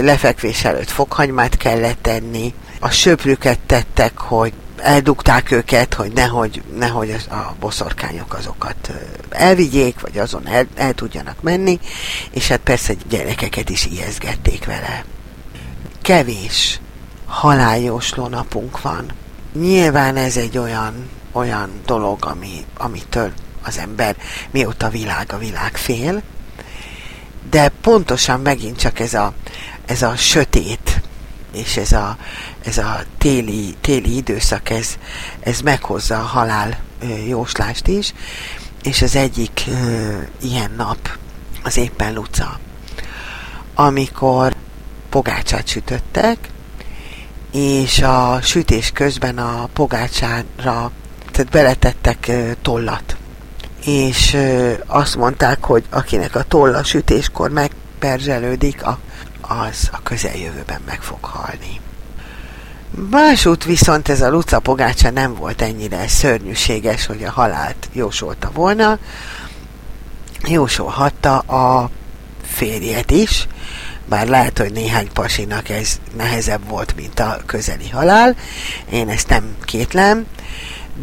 lefekvés 0.00 0.64
előtt 0.64 0.90
fokhagymát 0.90 1.56
kellett 1.56 2.02
tenni, 2.02 2.54
a 2.80 2.90
söprüket 2.90 3.58
tettek, 3.66 4.18
hogy 4.18 4.52
eldugták 4.82 5.50
őket, 5.50 5.94
hogy 5.94 6.12
nehogy, 6.12 6.62
nehogy 6.76 7.16
a 7.30 7.54
boszorkányok 7.60 8.34
azokat 8.34 8.92
elvigyék, 9.28 10.00
vagy 10.00 10.18
azon 10.18 10.46
el, 10.46 10.66
el 10.74 10.92
tudjanak 10.92 11.42
menni, 11.42 11.80
és 12.30 12.48
hát 12.48 12.60
persze 12.60 12.94
gyerekeket 13.08 13.70
is 13.70 13.86
ijeszgették 13.86 14.64
vele. 14.64 15.04
Kevés 16.02 16.80
haláljósló 17.26 18.26
napunk 18.26 18.80
van. 18.80 19.10
Nyilván 19.52 20.16
ez 20.16 20.36
egy 20.36 20.58
olyan, 20.58 21.08
olyan 21.32 21.70
dolog, 21.86 22.24
ami, 22.24 22.64
amitől 22.76 23.32
az 23.62 23.78
ember 23.78 24.16
mióta 24.50 24.88
világ 24.88 25.32
a 25.32 25.38
világ 25.38 25.76
fél, 25.76 26.22
de 27.50 27.68
pontosan 27.80 28.40
megint 28.40 28.78
csak 28.78 29.00
ez 29.00 29.14
a, 29.14 29.32
ez 29.86 30.02
a 30.02 30.16
sötét, 30.16 31.00
és 31.52 31.76
ez 31.76 31.92
a, 31.92 32.16
ez 32.64 32.78
a 32.78 33.00
téli, 33.18 33.74
téli 33.80 34.16
időszak, 34.16 34.70
ez, 34.70 34.98
ez 35.40 35.60
meghozza 35.60 36.18
a 36.18 36.22
halál 36.22 36.78
jóslást 37.26 37.86
is, 37.86 38.14
és 38.82 39.02
az 39.02 39.16
egyik 39.16 39.64
ilyen 40.42 40.70
nap 40.76 41.18
az 41.62 41.76
éppen 41.76 42.14
Luca, 42.14 42.58
amikor 43.74 44.54
pogácsát 45.08 45.66
sütöttek, 45.66 46.48
és 47.52 48.02
a 48.02 48.38
sütés 48.42 48.90
közben 48.90 49.38
a 49.38 49.68
pogácsára 49.72 50.90
tehát 51.30 51.50
beletettek 51.50 52.30
tollat. 52.62 53.16
És 53.84 54.36
azt 54.86 55.16
mondták, 55.16 55.64
hogy 55.64 55.84
akinek 55.90 56.34
a 56.34 56.42
tolla 56.42 56.84
sütéskor 56.84 57.50
megperzselődik, 57.50 58.82
az 59.40 59.88
a 59.92 60.02
közeljövőben 60.02 60.80
meg 60.86 61.02
fog 61.02 61.24
halni. 61.24 61.80
Másút 62.94 63.64
viszont 63.64 64.08
ez 64.08 64.20
a 64.20 64.30
Luca 64.30 64.58
pogácsa 64.58 65.10
nem 65.10 65.34
volt 65.34 65.62
ennyire 65.62 66.08
szörnyűséges, 66.08 67.06
hogy 67.06 67.24
a 67.24 67.30
halált 67.30 67.88
jósolta 67.92 68.50
volna. 68.54 68.98
Jósolhatta 70.44 71.38
a 71.38 71.90
férjet 72.42 73.10
is, 73.10 73.46
bár 74.08 74.28
lehet, 74.28 74.58
hogy 74.58 74.72
néhány 74.72 75.12
pasinak 75.12 75.68
ez 75.68 76.00
nehezebb 76.16 76.68
volt, 76.68 76.96
mint 76.96 77.20
a 77.20 77.40
közeli 77.46 77.88
halál. 77.88 78.36
Én 78.90 79.08
ezt 79.08 79.28
nem 79.28 79.56
kétlem, 79.64 80.26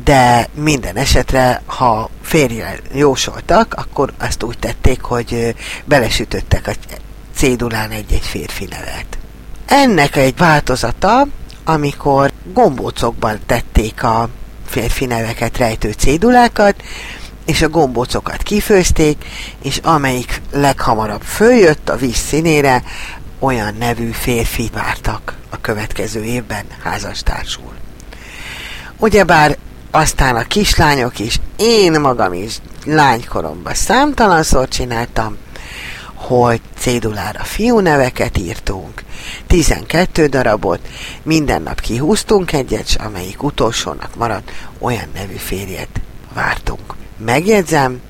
de 0.04 0.48
minden 0.54 0.96
esetre, 0.96 1.62
ha 1.66 2.10
férjel 2.22 2.76
jósoltak, 2.94 3.74
akkor 3.74 4.14
azt 4.18 4.44
úgy 4.44 4.60
tették, 4.60 5.02
hogy 5.02 5.56
belesütöttek 5.86 6.68
a 6.68 6.96
cédulán 7.36 7.92
egy-egy 7.92 8.26
férfi 8.26 8.66
nevet. 8.66 9.18
Ennek 9.66 10.16
egy 10.16 10.38
változata, 10.38 11.28
amikor 11.74 12.32
gombócokban 12.54 13.40
tették 13.46 14.04
a 14.04 14.30
férfi 14.66 15.06
neveket 15.06 15.58
rejtő 15.58 15.92
cédulákat, 15.92 16.84
és 17.46 17.62
a 17.62 17.70
gombócokat 17.70 18.44
kifőzték, 18.44 19.26
és 19.62 19.78
amelyik 19.78 20.42
leghamarabb 20.52 21.22
följött 21.22 21.90
a 21.90 21.96
víz 21.96 22.16
színére, 22.16 22.84
olyan 23.40 23.76
nevű 23.80 24.10
férfi 24.10 24.70
vártak 24.74 25.38
a 25.50 25.62
következő 25.62 26.24
évben 26.24 26.66
házastársul. 26.84 27.74
Ugyebár 28.98 29.58
aztán 29.92 30.36
a 30.36 30.44
kislányok 30.44 31.20
is, 31.20 31.40
én 31.56 32.00
magam 32.00 32.34
is 32.34 32.58
lánykoromban 32.86 33.74
számtalanszor 33.74 34.68
csináltam, 34.68 35.38
hogy 36.20 36.62
cédulára 36.78 37.44
fiú 37.44 37.80
neveket 37.80 38.38
írtunk, 38.38 39.04
12 39.48 40.28
darabot, 40.28 40.88
minden 41.24 41.62
nap 41.62 41.80
kihúztunk 41.80 42.52
egyet, 42.54 42.98
amelyik 43.04 43.44
utolsónak 43.44 44.16
maradt, 44.16 44.52
olyan 44.80 45.10
nevű 45.14 45.36
férjet 45.36 46.02
vártunk. 46.34 46.96
Megjegyzem, 47.18 48.02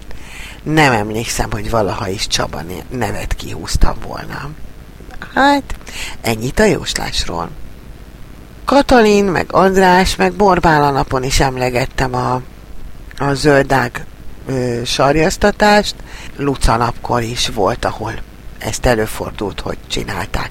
nem 0.64 0.91
emlékszem, 0.91 1.51
hogy 1.51 1.70
valaha 1.70 2.07
is 2.07 2.28
Csaba 2.28 2.62
nevet 2.89 3.34
kihúztam 3.34 3.95
volna. 4.07 4.49
Hát, 5.34 5.76
ennyit 6.22 6.60
a 6.60 6.66
jóslásról. 6.66 7.49
Katalin, 8.66 9.26
meg 9.26 9.53
András, 9.53 10.16
meg 10.16 10.34
Borbála 10.34 10.91
napon 10.91 11.24
is 11.24 11.39
emlegettem 11.39 12.16
a, 12.16 12.41
a 13.18 13.34
zöldág 13.34 14.05
ö, 14.50 14.82
sarjasztatást. 14.86 15.95
Luca 16.38 16.78
napkor 16.78 17.22
is 17.22 17.47
volt, 17.47 17.86
ahol 17.86 18.14
ezt 18.58 18.86
előfordult, 18.86 19.60
hogy 19.60 19.78
csinálták. 19.88 20.50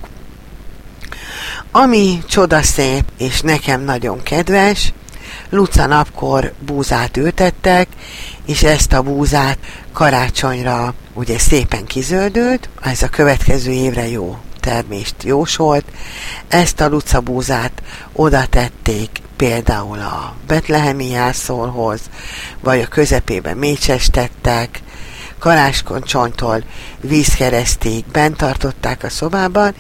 Ami 1.71 2.23
csodaszép, 2.29 3.05
és 3.19 3.41
nekem 3.41 3.81
nagyon 3.81 4.23
kedves, 4.23 4.93
Luca 5.51 5.87
napkor 5.87 6.53
búzát 6.59 7.17
ültettek, 7.17 7.89
és 8.47 8.63
ezt 8.63 8.93
a 8.93 9.03
búzát 9.03 9.59
karácsonyra 9.93 10.95
ugye 11.15 11.39
szépen 11.39 11.85
kizöldült, 11.85 12.69
ez 12.83 13.03
a 13.03 13.09
következő 13.09 13.71
évre 13.71 14.09
jó 14.09 14.39
termést 14.61 15.15
jósolt. 15.23 15.85
Ezt 16.49 16.81
a 16.81 16.89
lucabúzát 16.89 17.83
oda 18.13 18.47
tették 18.47 19.11
például 19.39 19.99
a 19.99 20.35
betlehemi 20.47 21.09
jászolhoz, 21.09 22.01
vagy 22.61 22.81
a 22.81 22.87
közepébe 22.87 23.55
mécses 23.55 24.07
tettek, 24.11 24.83
karáskoncsontól 25.39 26.65
vízkereszték 27.01 28.07
bent 28.07 28.37
tartották 28.37 29.03
a 29.05 29.09
szobában, 29.09 29.75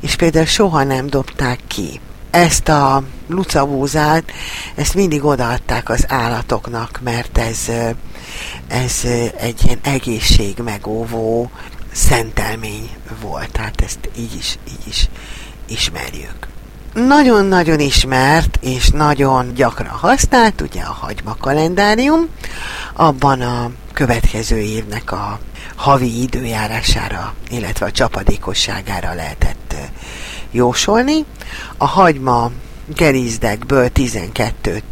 és 0.00 0.16
például 0.16 0.46
soha 0.46 0.82
nem 0.82 1.06
dobták 1.06 1.58
ki. 1.66 2.00
Ezt 2.30 2.68
a 2.68 3.02
lucabúzát, 3.28 4.24
ezt 4.74 4.94
mindig 4.94 5.24
odaadták 5.24 5.88
az 5.88 6.04
állatoknak, 6.08 7.00
mert 7.04 7.38
ez, 7.38 7.70
ez 8.68 9.00
egy 9.36 9.60
ilyen 9.64 9.78
egészségmegóvó 9.82 11.50
szentelmény 11.92 12.90
volt, 13.20 13.52
tehát 13.52 13.80
ezt 13.80 14.08
így 14.16 14.36
is, 14.36 14.58
így 14.68 14.88
is 14.88 15.08
ismerjük. 15.68 16.53
Nagyon-nagyon 16.94 17.80
ismert 17.80 18.58
és 18.60 18.88
nagyon 18.88 19.54
gyakran 19.54 19.88
használt, 19.88 20.60
ugye 20.60 20.82
a 20.82 20.92
hagyma 20.92 21.36
kalendárium, 21.40 22.28
abban 22.92 23.40
a 23.40 23.70
következő 23.92 24.56
évnek 24.58 25.12
a 25.12 25.38
havi 25.76 26.22
időjárására, 26.22 27.34
illetve 27.50 27.86
a 27.86 27.90
csapadékosságára 27.90 29.14
lehetett 29.14 29.74
jósolni. 30.50 31.24
A 31.76 31.86
hagyma 31.86 32.50
gerizdekből 32.96 33.88
12-t 33.94 34.82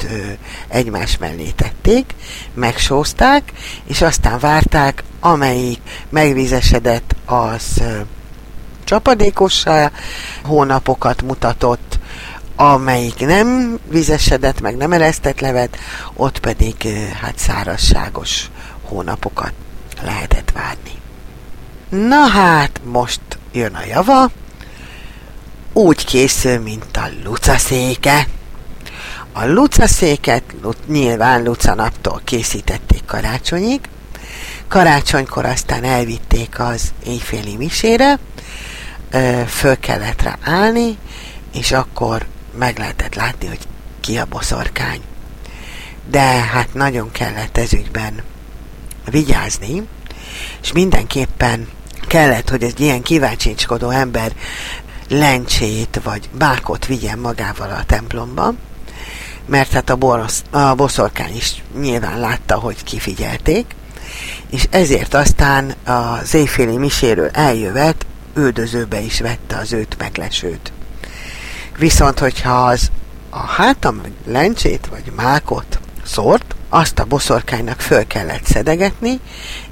egymás 0.68 1.18
mellé 1.18 1.50
tették, 1.50 2.14
megsózták, 2.54 3.52
és 3.84 4.02
aztán 4.02 4.38
várták, 4.38 5.02
amelyik 5.20 5.80
megvízesedett, 6.08 7.14
az 7.24 7.82
csapadékossá 8.84 9.90
hónapokat 10.44 11.22
mutatott, 11.22 11.91
amelyik 12.70 13.26
nem 13.26 13.78
vizesedett, 13.90 14.60
meg 14.60 14.76
nem 14.76 14.92
eresztett 14.92 15.40
levet, 15.40 15.76
ott 16.14 16.38
pedig 16.38 16.74
hát 17.20 17.38
szárazságos 17.38 18.50
hónapokat 18.82 19.52
lehetett 20.02 20.50
várni. 20.50 21.00
Na 22.08 22.26
hát, 22.26 22.80
most 22.84 23.20
jön 23.52 23.74
a 23.74 23.84
java, 23.84 24.30
úgy 25.72 26.04
készül, 26.04 26.58
mint 26.58 26.96
a 26.96 27.08
lucaszéke. 27.24 28.26
A 29.32 29.46
lucaszéket 29.46 30.42
nyilván 30.86 31.42
lucanaptól 31.42 32.20
készítették 32.24 33.04
karácsonyig, 33.04 33.80
karácsonykor 34.68 35.44
aztán 35.44 35.84
elvitték 35.84 36.60
az 36.60 36.92
éjféli 37.04 37.56
misére, 37.56 38.18
föl 39.46 39.78
kellett 39.78 40.22
rá 40.22 40.38
állni, 40.42 40.98
és 41.52 41.72
akkor 41.72 42.26
meg 42.58 42.78
lehetett 42.78 43.14
látni, 43.14 43.46
hogy 43.46 43.66
ki 44.00 44.18
a 44.18 44.26
boszorkány. 44.26 45.00
De 46.10 46.20
hát 46.22 46.74
nagyon 46.74 47.10
kellett 47.10 47.58
ezügyben 47.58 48.22
vigyázni, 49.10 49.88
és 50.62 50.72
mindenképpen 50.72 51.68
kellett, 52.06 52.48
hogy 52.48 52.62
egy 52.62 52.80
ilyen 52.80 53.02
kíváncsicskodó 53.02 53.90
ember 53.90 54.32
lencsét 55.08 56.00
vagy 56.02 56.28
bákot 56.38 56.86
vigyen 56.86 57.18
magával 57.18 57.70
a 57.70 57.84
templomba, 57.84 58.54
mert 59.46 59.72
hát 59.72 59.90
a, 59.90 59.96
borosz, 59.96 60.42
a 60.50 60.74
boszorkány 60.74 61.36
is 61.36 61.62
nyilván 61.80 62.20
látta, 62.20 62.58
hogy 62.58 62.84
kifigyelték, 62.84 63.74
és 64.50 64.66
ezért 64.70 65.14
aztán 65.14 65.74
az 65.84 66.34
éjféli 66.34 66.76
miséről 66.76 67.28
eljövet, 67.28 68.06
üldözőbe 68.36 69.00
is 69.00 69.20
vette 69.20 69.56
az 69.56 69.72
őt 69.72 69.96
meglesőt. 69.98 70.72
Viszont, 71.78 72.18
hogyha 72.18 72.66
az 72.66 72.90
a 73.30 73.38
hátam 73.38 74.00
lencsét 74.26 74.86
vagy 74.90 75.12
mákot 75.16 75.78
szort, 76.04 76.54
azt 76.68 76.98
a 76.98 77.04
boszorkánynak 77.04 77.80
föl 77.80 78.06
kellett 78.06 78.44
szedegetni, 78.44 79.20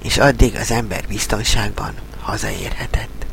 és 0.02 0.18
addig 0.18 0.56
az 0.56 0.70
ember 0.70 1.04
biztonságban 1.08 1.94
hazaérhetett. 2.20 3.26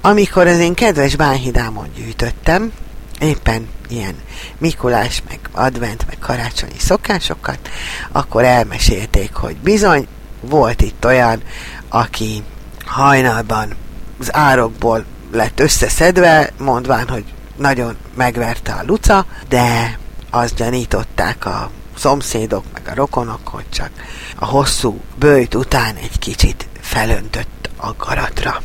Amikor 0.00 0.46
az 0.46 0.58
én 0.58 0.74
kedves 0.74 1.16
bánhidámon 1.16 1.88
gyűjtöttem, 1.96 2.72
éppen 3.20 3.68
ilyen 3.88 4.14
Mikulás, 4.58 5.22
meg 5.28 5.38
advent, 5.52 6.06
meg 6.06 6.18
karácsonyi 6.18 6.78
szokásokat, 6.78 7.70
akkor 8.12 8.44
elmesélték, 8.44 9.34
hogy 9.34 9.56
bizony 9.56 10.06
volt 10.40 10.82
itt 10.82 11.04
olyan, 11.04 11.42
aki 11.88 12.42
hajnalban 12.84 13.74
az 14.20 14.34
árokból 14.34 15.04
lett 15.32 15.60
összeszedve, 15.60 16.50
mondván, 16.58 17.08
hogy 17.08 17.24
nagyon 17.56 17.96
megverte 18.14 18.72
a 18.72 18.82
luca, 18.86 19.26
de 19.48 19.98
azt 20.30 20.54
gyanították 20.54 21.46
a 21.46 21.70
szomszédok, 21.96 22.64
meg 22.72 22.88
a 22.88 22.94
rokonok, 22.94 23.48
hogy 23.48 23.68
csak 23.68 23.90
a 24.36 24.44
hosszú 24.44 25.00
bőjt 25.18 25.54
után 25.54 25.96
egy 25.96 26.18
kicsit 26.18 26.68
felöntött 26.80 27.70
a 27.76 27.92
garatra. 27.98 28.62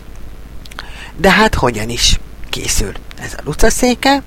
De 1.17 1.31
hát 1.31 1.55
hogyan 1.55 1.89
is 1.89 2.19
készül 2.49 2.91
ez 3.21 3.33
a 3.33 3.41
lucaszéke? 3.43 4.23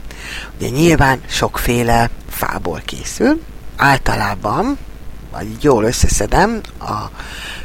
Ugye 0.56 0.68
nyilván 0.68 1.20
sokféle 1.28 2.10
fából 2.30 2.82
készül. 2.84 3.42
Általában, 3.76 4.78
vagy 5.32 5.62
jól 5.62 5.84
összeszedem, 5.84 6.60
a 6.80 7.10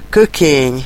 kökény, 0.09 0.85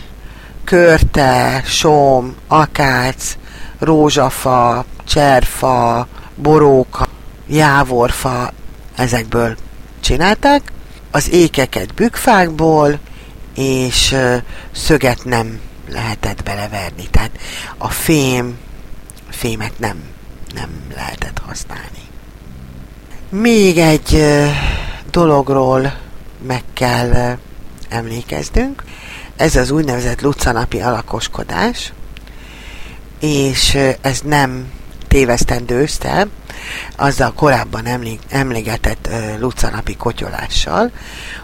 körte, 0.63 1.63
som, 1.65 2.35
akác, 2.47 3.37
rózsafa, 3.79 4.85
cserfa, 5.09 6.07
boróka, 6.35 7.07
jávorfa, 7.47 8.53
ezekből 8.95 9.55
csinálták. 9.99 10.71
Az 11.11 11.31
ékeket 11.31 11.93
bükfákból, 11.93 12.99
és 13.55 14.15
szöget 14.71 15.25
nem 15.25 15.59
lehetett 15.89 16.43
beleverni. 16.43 17.07
Tehát 17.11 17.31
a 17.77 17.89
fém, 17.89 18.57
fémet 19.29 19.79
nem, 19.79 20.03
nem 20.53 20.69
lehetett 20.95 21.41
használni. 21.45 22.07
Még 23.29 23.77
egy 23.77 24.23
dologról 25.11 25.93
meg 26.47 26.63
kell 26.73 27.37
emlékeznünk. 27.89 28.83
Ez 29.35 29.55
az 29.55 29.71
úgynevezett 29.71 30.21
lucanapi 30.21 30.81
alakoskodás, 30.81 31.93
és 33.19 33.77
ez 34.01 34.21
nem 34.21 34.71
tévesztendő 35.09 35.81
össze, 35.81 36.27
azzal 36.95 37.33
korábban 37.33 37.85
emlé- 37.85 38.23
emlégetett 38.29 39.07
uh, 39.11 39.39
lucanapi 39.39 39.95
kotyolással, 39.95 40.91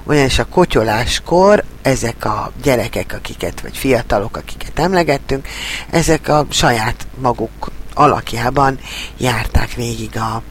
ugyanis 0.04 0.40
a 0.40 0.46
kotyoláskor 0.46 1.64
ezek 1.82 2.26
a 2.26 2.52
gyerekek, 2.64 3.14
akiket, 3.14 3.62
vagy 3.62 3.78
fiatalok, 3.78 4.38
akiket 4.38 4.80
emlegettünk, 4.80 5.48
ezek 5.90 6.28
a 6.28 6.46
saját 6.50 7.08
maguk 7.22 7.72
alakjában 7.94 8.80
járták 9.18 9.74
végig 9.74 10.18
a, 10.18 10.42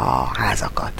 a 0.00 0.38
házakat. 0.38 0.92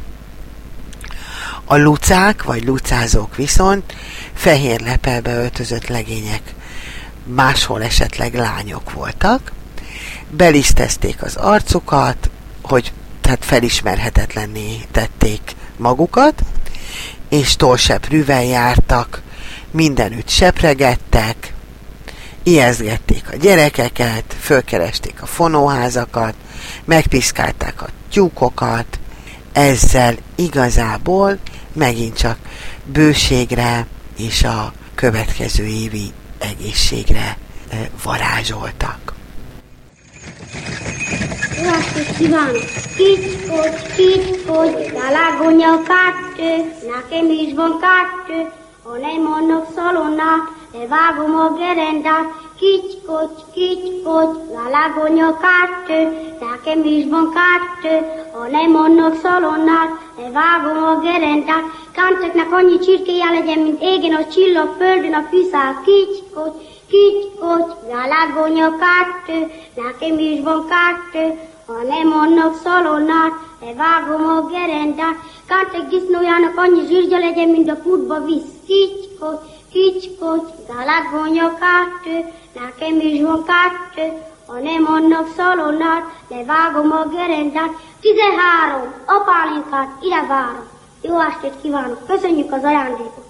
A 1.65 1.77
lucák, 1.77 2.43
vagy 2.43 2.65
lucázók 2.65 3.37
viszont 3.37 3.97
fehér 4.35 4.81
lepelbe 4.81 5.35
öltözött 5.35 5.87
legények, 5.87 6.55
máshol 7.25 7.83
esetleg 7.83 8.35
lányok 8.35 8.93
voltak, 8.93 9.53
belisztezték 10.31 11.23
az 11.23 11.37
arcukat, 11.37 12.31
hogy 12.63 12.93
tehát 13.21 13.45
felismerhetetlenné 13.45 14.81
tették 14.91 15.41
magukat, 15.77 16.43
és 17.29 17.57
tolseprűvel 17.57 18.45
jártak, 18.45 19.23
mindenütt 19.71 20.29
sepregettek, 20.29 21.53
ijesztgették 22.43 23.33
a 23.33 23.37
gyerekeket, 23.37 24.37
fölkeresték 24.41 25.23
a 25.23 25.27
fonóházakat, 25.27 26.35
megpiszkálták 26.85 27.83
a 27.83 27.89
tyúkokat, 28.11 28.99
ezzel 29.53 30.15
igazából 30.35 31.39
megint 31.73 32.17
csak 32.17 32.39
bőségre 32.85 33.87
és 34.19 34.45
a 34.45 34.73
következő 34.95 35.65
évi 35.65 36.13
egészségre 36.39 37.37
eh, 37.69 37.79
varázsoltak. 38.03 39.06
Jó 41.63 41.69
estét 41.69 42.17
kívánok! 42.17 42.65
Kicskocs, 42.97 43.81
kicskocs, 43.97 44.93
lálágonya 44.93 45.83
kettő, 45.83 46.53
nekem 46.87 47.31
is 47.31 47.55
van 47.55 47.79
kettő, 47.85 48.51
ha 48.85 48.97
nem 48.97 49.33
annak 49.33 49.67
szalonnát, 49.75 50.45
levágom 50.73 51.35
a 51.35 51.57
gerendát, 51.59 52.29
kicskocs, 52.59 53.41
kicskocs, 53.55 54.37
lálágonya 54.55 55.37
kettő, 55.45 56.01
nekem 56.41 56.85
is 56.85 57.05
van 57.11 57.33
kettő, 57.37 57.95
ha 58.33 58.47
nem 58.47 58.77
annak 58.77 59.15
szalonnát, 59.23 59.91
levágom 60.19 60.85
a 60.85 61.01
gerendát, 61.01 61.65
Kánteknek 61.97 62.53
annyi 62.53 62.79
csirkéje 62.79 63.31
legyen, 63.31 63.59
mint 63.59 63.83
égen 63.83 64.15
a 64.15 64.27
csillag, 64.27 64.75
földön 64.79 65.15
a 65.15 65.27
fűszál, 65.31 65.83
kicskocs, 65.85 66.55
kicskocs, 66.89 67.73
lálágonya 67.91 68.71
kettő, 68.71 69.51
nekem 69.75 70.19
is 70.19 70.41
van 70.41 70.67
kettő, 70.69 71.39
ha 71.67 71.83
nem 71.83 72.13
annak 72.13 72.55
szalonnát, 72.63 73.33
levágom 73.61 74.27
a 74.29 74.47
gerendát. 74.47 75.17
Kártek 75.47 75.89
disznójának 75.89 76.57
annyi 76.57 76.87
zsírzsa 76.87 77.19
legyen, 77.19 77.49
mint 77.49 77.71
a 77.71 77.83
kutba 77.83 78.25
visz. 78.25 78.55
Kicskot, 78.67 79.43
kicskot, 79.73 80.53
galagonya 80.69 81.55
kettő, 81.55 82.33
nekem 82.55 83.01
is 83.01 83.23
van 83.23 83.45
kettő, 83.45 84.13
ha 84.47 84.59
nem 84.61 84.87
annak 84.87 85.29
szalonnát, 85.37 86.05
levágom 86.29 86.91
a 86.93 87.07
gerendát. 87.09 87.71
Tizenhárom, 88.01 88.93
apálinkát, 89.07 90.03
ide 90.03 90.27
várom. 90.29 90.69
Jó 91.03 91.21
estét 91.21 91.61
kívánok, 91.63 92.07
köszönjük 92.07 92.53
az 92.53 92.63
ajándékot. 92.63 93.26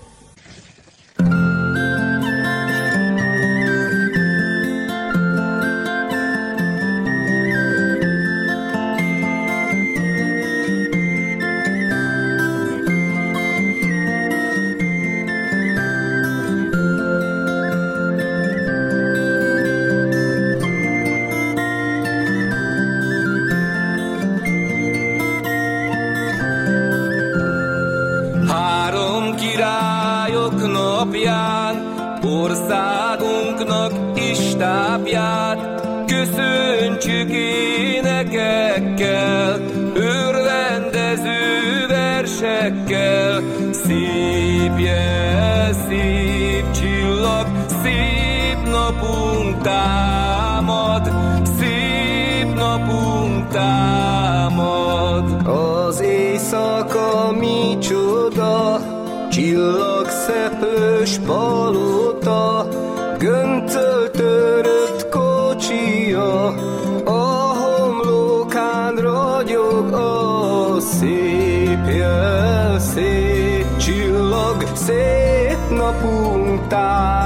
Napunk 48.87 49.63
támad, 49.63 51.13
szép 51.59 52.55
napunk 52.55 53.49
támad. 53.49 55.47
Az 55.47 56.01
éjszaka 56.01 57.33
micsoda, 57.39 58.81
csillagszeplős 59.31 61.19
palota, 61.27 62.69
göncöl 63.19 64.11
törött 64.11 65.09
kocsia, 65.09 66.47
a 67.05 67.55
homlokán 67.61 68.95
ragyog 68.95 69.93
a 69.93 70.81
szép 70.81 71.87
jel, 71.89 72.79
szép 72.79 73.77
csillag, 73.77 74.67
szép 74.75 75.59
napunk 75.71 76.67
támad, 76.69 77.26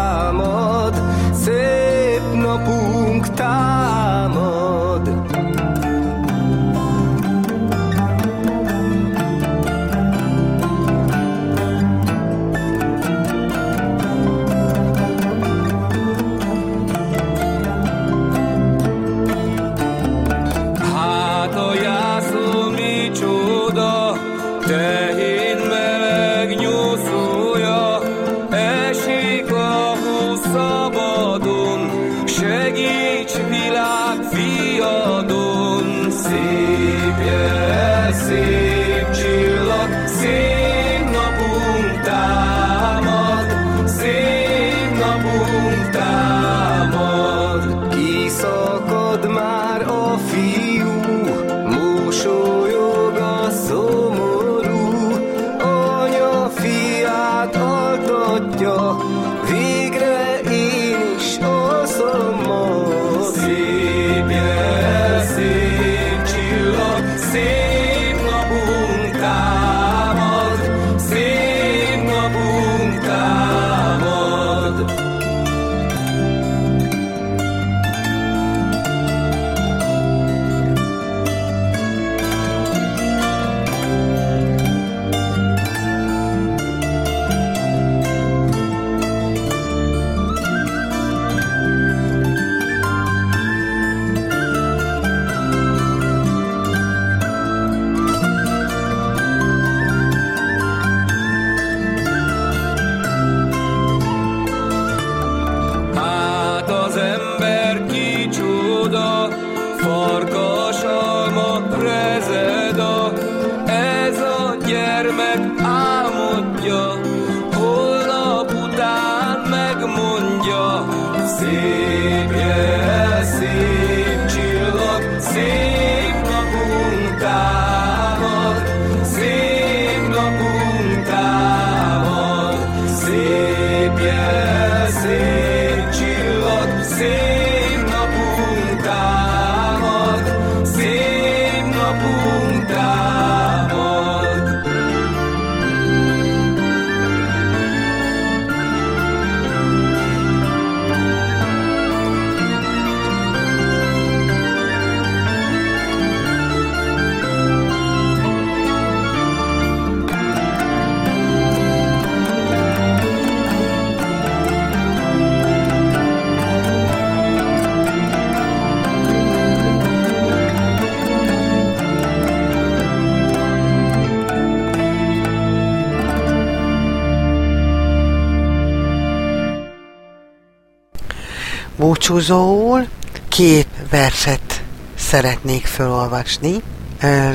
Búcsúzóul 181.76 182.86
két 183.28 183.68
verset 183.90 184.62
szeretnék 184.98 185.66
felolvasni 185.66 186.62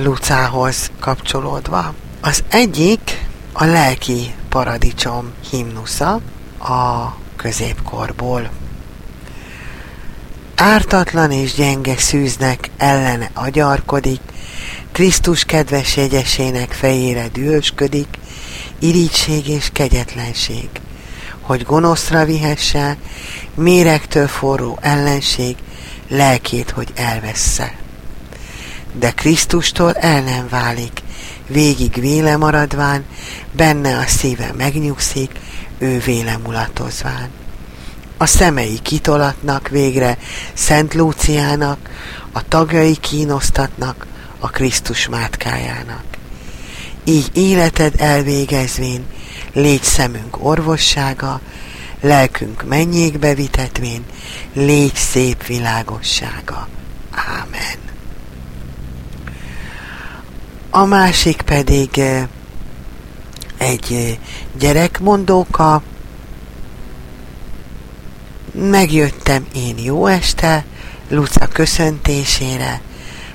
Lucához 0.04 0.92
kapcsolódva. 1.00 1.94
Az 2.22 2.44
egyik 2.50 3.28
a 3.54 3.66
lelki 3.66 4.34
paradicsom 4.50 5.32
himnusza 5.50 6.22
a 6.60 7.14
középkorból. 7.36 8.50
Ártatlan 10.56 11.32
és 11.32 11.54
gyenge 11.54 11.98
szűznek 11.98 12.70
ellene 12.78 13.30
agyarkodik, 13.34 14.22
Krisztus 14.92 15.44
kedves 15.44 15.98
jegyesének 15.98 16.72
fejére 16.72 17.28
dühösködik, 17.28 18.08
irigység 18.80 19.48
és 19.48 19.70
kegyetlenség, 19.74 20.70
hogy 21.46 21.64
gonoszra 21.64 22.26
vihesse, 22.26 22.98
méregtől 23.56 24.28
forró 24.28 24.78
ellenség, 24.82 25.56
lelkét, 26.08 26.70
hogy 26.70 26.92
elvessze. 26.96 27.76
De 28.94 29.12
Krisztustól 29.12 29.94
el 29.94 30.22
nem 30.22 30.48
válik, 30.50 31.04
végig 31.48 32.00
véle 32.00 32.38
maradván, 32.38 33.06
benne 33.52 33.98
a 33.98 34.06
szíve 34.08 34.52
megnyugszik, 34.58 35.32
ő 35.78 36.00
véle 36.00 36.38
mulatozván. 36.38 37.30
A 38.18 38.26
szemei 38.26 38.80
kitolatnak 38.82 39.68
végre 39.68 40.18
Szent 40.54 40.94
Lúciának, 40.94 41.90
a 42.32 42.48
tagjai 42.48 42.96
kínosztatnak 42.96 44.06
a 44.40 44.50
Krisztus 44.50 45.08
mátkájának. 45.08 46.04
Így 47.04 47.30
életed 47.34 47.94
elvégezvén, 47.98 49.06
légy 49.56 49.84
szemünk 49.84 50.46
orvossága, 50.46 51.40
lelkünk 52.02 52.64
mennyékbe 52.68 53.34
vitetvén, 53.34 54.06
légy 54.54 54.96
szép 54.96 55.46
világossága. 55.46 56.68
Ámen. 57.12 57.78
A 60.70 60.86
másik 60.86 61.42
pedig 61.42 62.00
eh, 62.00 62.28
egy 63.58 63.94
eh, 63.94 64.18
gyerekmondóka, 64.60 65.82
Megjöttem 68.58 69.46
én 69.56 69.78
jó 69.78 70.08
este, 70.08 70.66
Luca 71.10 71.48
köszöntésére, 71.48 72.82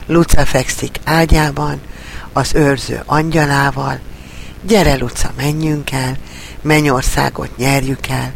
Luca 0.07 0.47
fekszik 0.47 0.97
ágyában, 1.05 1.81
az 2.33 2.55
őrző 2.55 3.03
angyalával, 3.07 3.99
gyere 4.63 4.97
Luca, 4.97 5.33
menjünk 5.37 5.91
el, 5.91 6.17
mennyországot 6.63 7.57
nyerjük 7.57 8.07
el, 8.07 8.33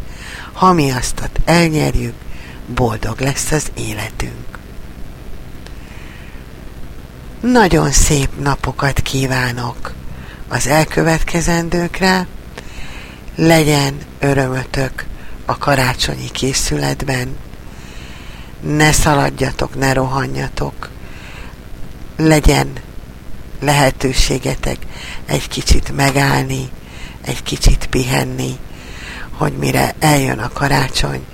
ha 0.52 0.72
mi 0.72 0.90
aztat 0.90 1.40
elnyerjük, 1.44 2.14
boldog 2.66 3.20
lesz 3.20 3.50
az 3.50 3.70
életünk. 3.74 4.58
Nagyon 7.40 7.90
szép 7.90 8.28
napokat 8.42 9.00
kívánok 9.00 9.92
az 10.48 10.66
elkövetkezendőkre, 10.66 12.26
legyen 13.34 13.94
örömötök 14.18 15.04
a 15.44 15.58
karácsonyi 15.58 16.30
készületben, 16.30 17.36
ne 18.60 18.92
szaladjatok, 18.92 19.78
ne 19.78 19.92
rohanjatok, 19.92 20.88
legyen 22.16 22.72
lehetőségetek 23.64 24.76
egy 25.26 25.48
kicsit 25.48 25.96
megállni, 25.96 26.68
egy 27.24 27.42
kicsit 27.42 27.86
pihenni, 27.86 28.58
hogy 29.30 29.52
mire 29.52 29.94
eljön 29.98 30.38
a 30.38 30.52
karácsony, 30.52 31.24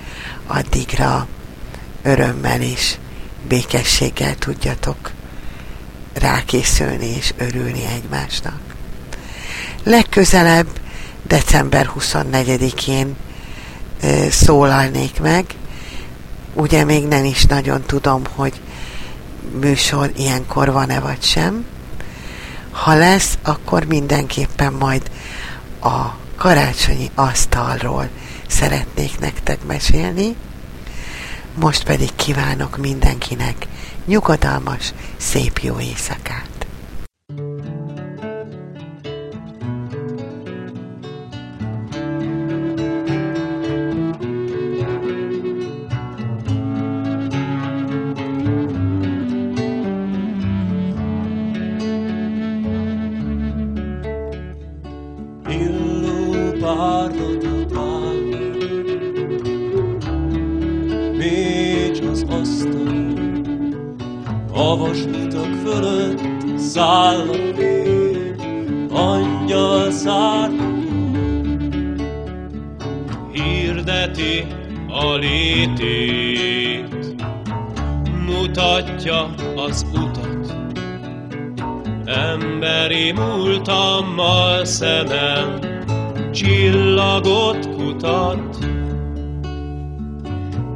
addigra 0.46 1.26
örömmel 2.02 2.60
és 2.60 2.96
békességgel 3.48 4.34
tudjatok 4.34 5.10
rákészülni 6.14 7.06
és 7.16 7.34
örülni 7.38 7.84
egymásnak. 7.84 8.60
Legközelebb 9.84 10.66
december 11.26 11.90
24-én 11.98 13.16
szólalnék 14.30 15.20
meg. 15.20 15.44
Ugye 16.54 16.84
még 16.84 17.06
nem 17.06 17.24
is 17.24 17.44
nagyon 17.44 17.82
tudom, 17.82 18.22
hogy 18.34 18.60
műsor 19.60 20.12
ilyenkor 20.16 20.72
van-e 20.72 21.00
vagy 21.00 21.22
sem. 21.22 21.64
Ha 22.80 22.94
lesz, 22.94 23.38
akkor 23.42 23.84
mindenképpen 23.84 24.72
majd 24.72 25.10
a 25.80 26.14
karácsonyi 26.36 27.10
asztalról 27.14 28.08
szeretnék 28.46 29.18
nektek 29.18 29.64
mesélni. 29.66 30.36
Most 31.54 31.84
pedig 31.84 32.14
kívánok 32.14 32.76
mindenkinek 32.76 33.66
nyugodalmas, 34.06 34.92
szép 35.16 35.58
jó 35.58 35.80
éjszakát! 35.80 36.49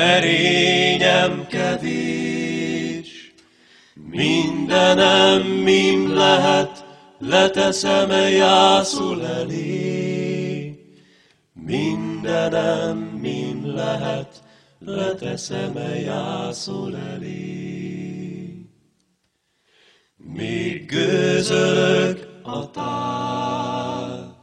erényem 0.00 1.46
kevés, 1.46 3.34
mindenem 3.94 5.42
mim 5.42 6.14
lehet, 6.14 6.84
leteszem 7.18 8.10
-e 8.10 8.28
jászul 8.28 9.26
elé. 9.26 10.74
Mindenem 11.52 12.96
mim 12.96 13.74
lehet, 13.74 14.42
leteszem 14.78 15.76
-e 15.76 16.00
jászul 16.00 16.96
elé. 16.96 17.40
Még 20.16 20.86
gőzölök 20.86 22.28
a 22.42 22.70
tár, 22.70 24.34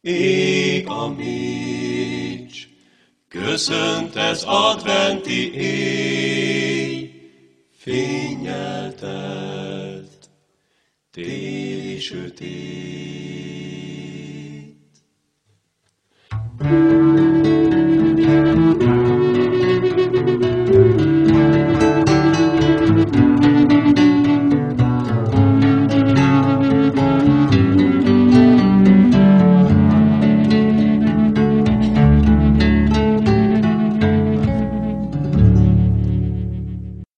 ég 0.00 0.88
a 0.88 1.08
mécs, 1.08 1.85
köszönt 3.44 4.16
ez 4.16 4.42
adventi 4.46 5.54
éj, 5.54 7.10
fényel 7.76 8.94
telt, 8.94 10.30
téli 11.10 11.98
sötét. 11.98 13.35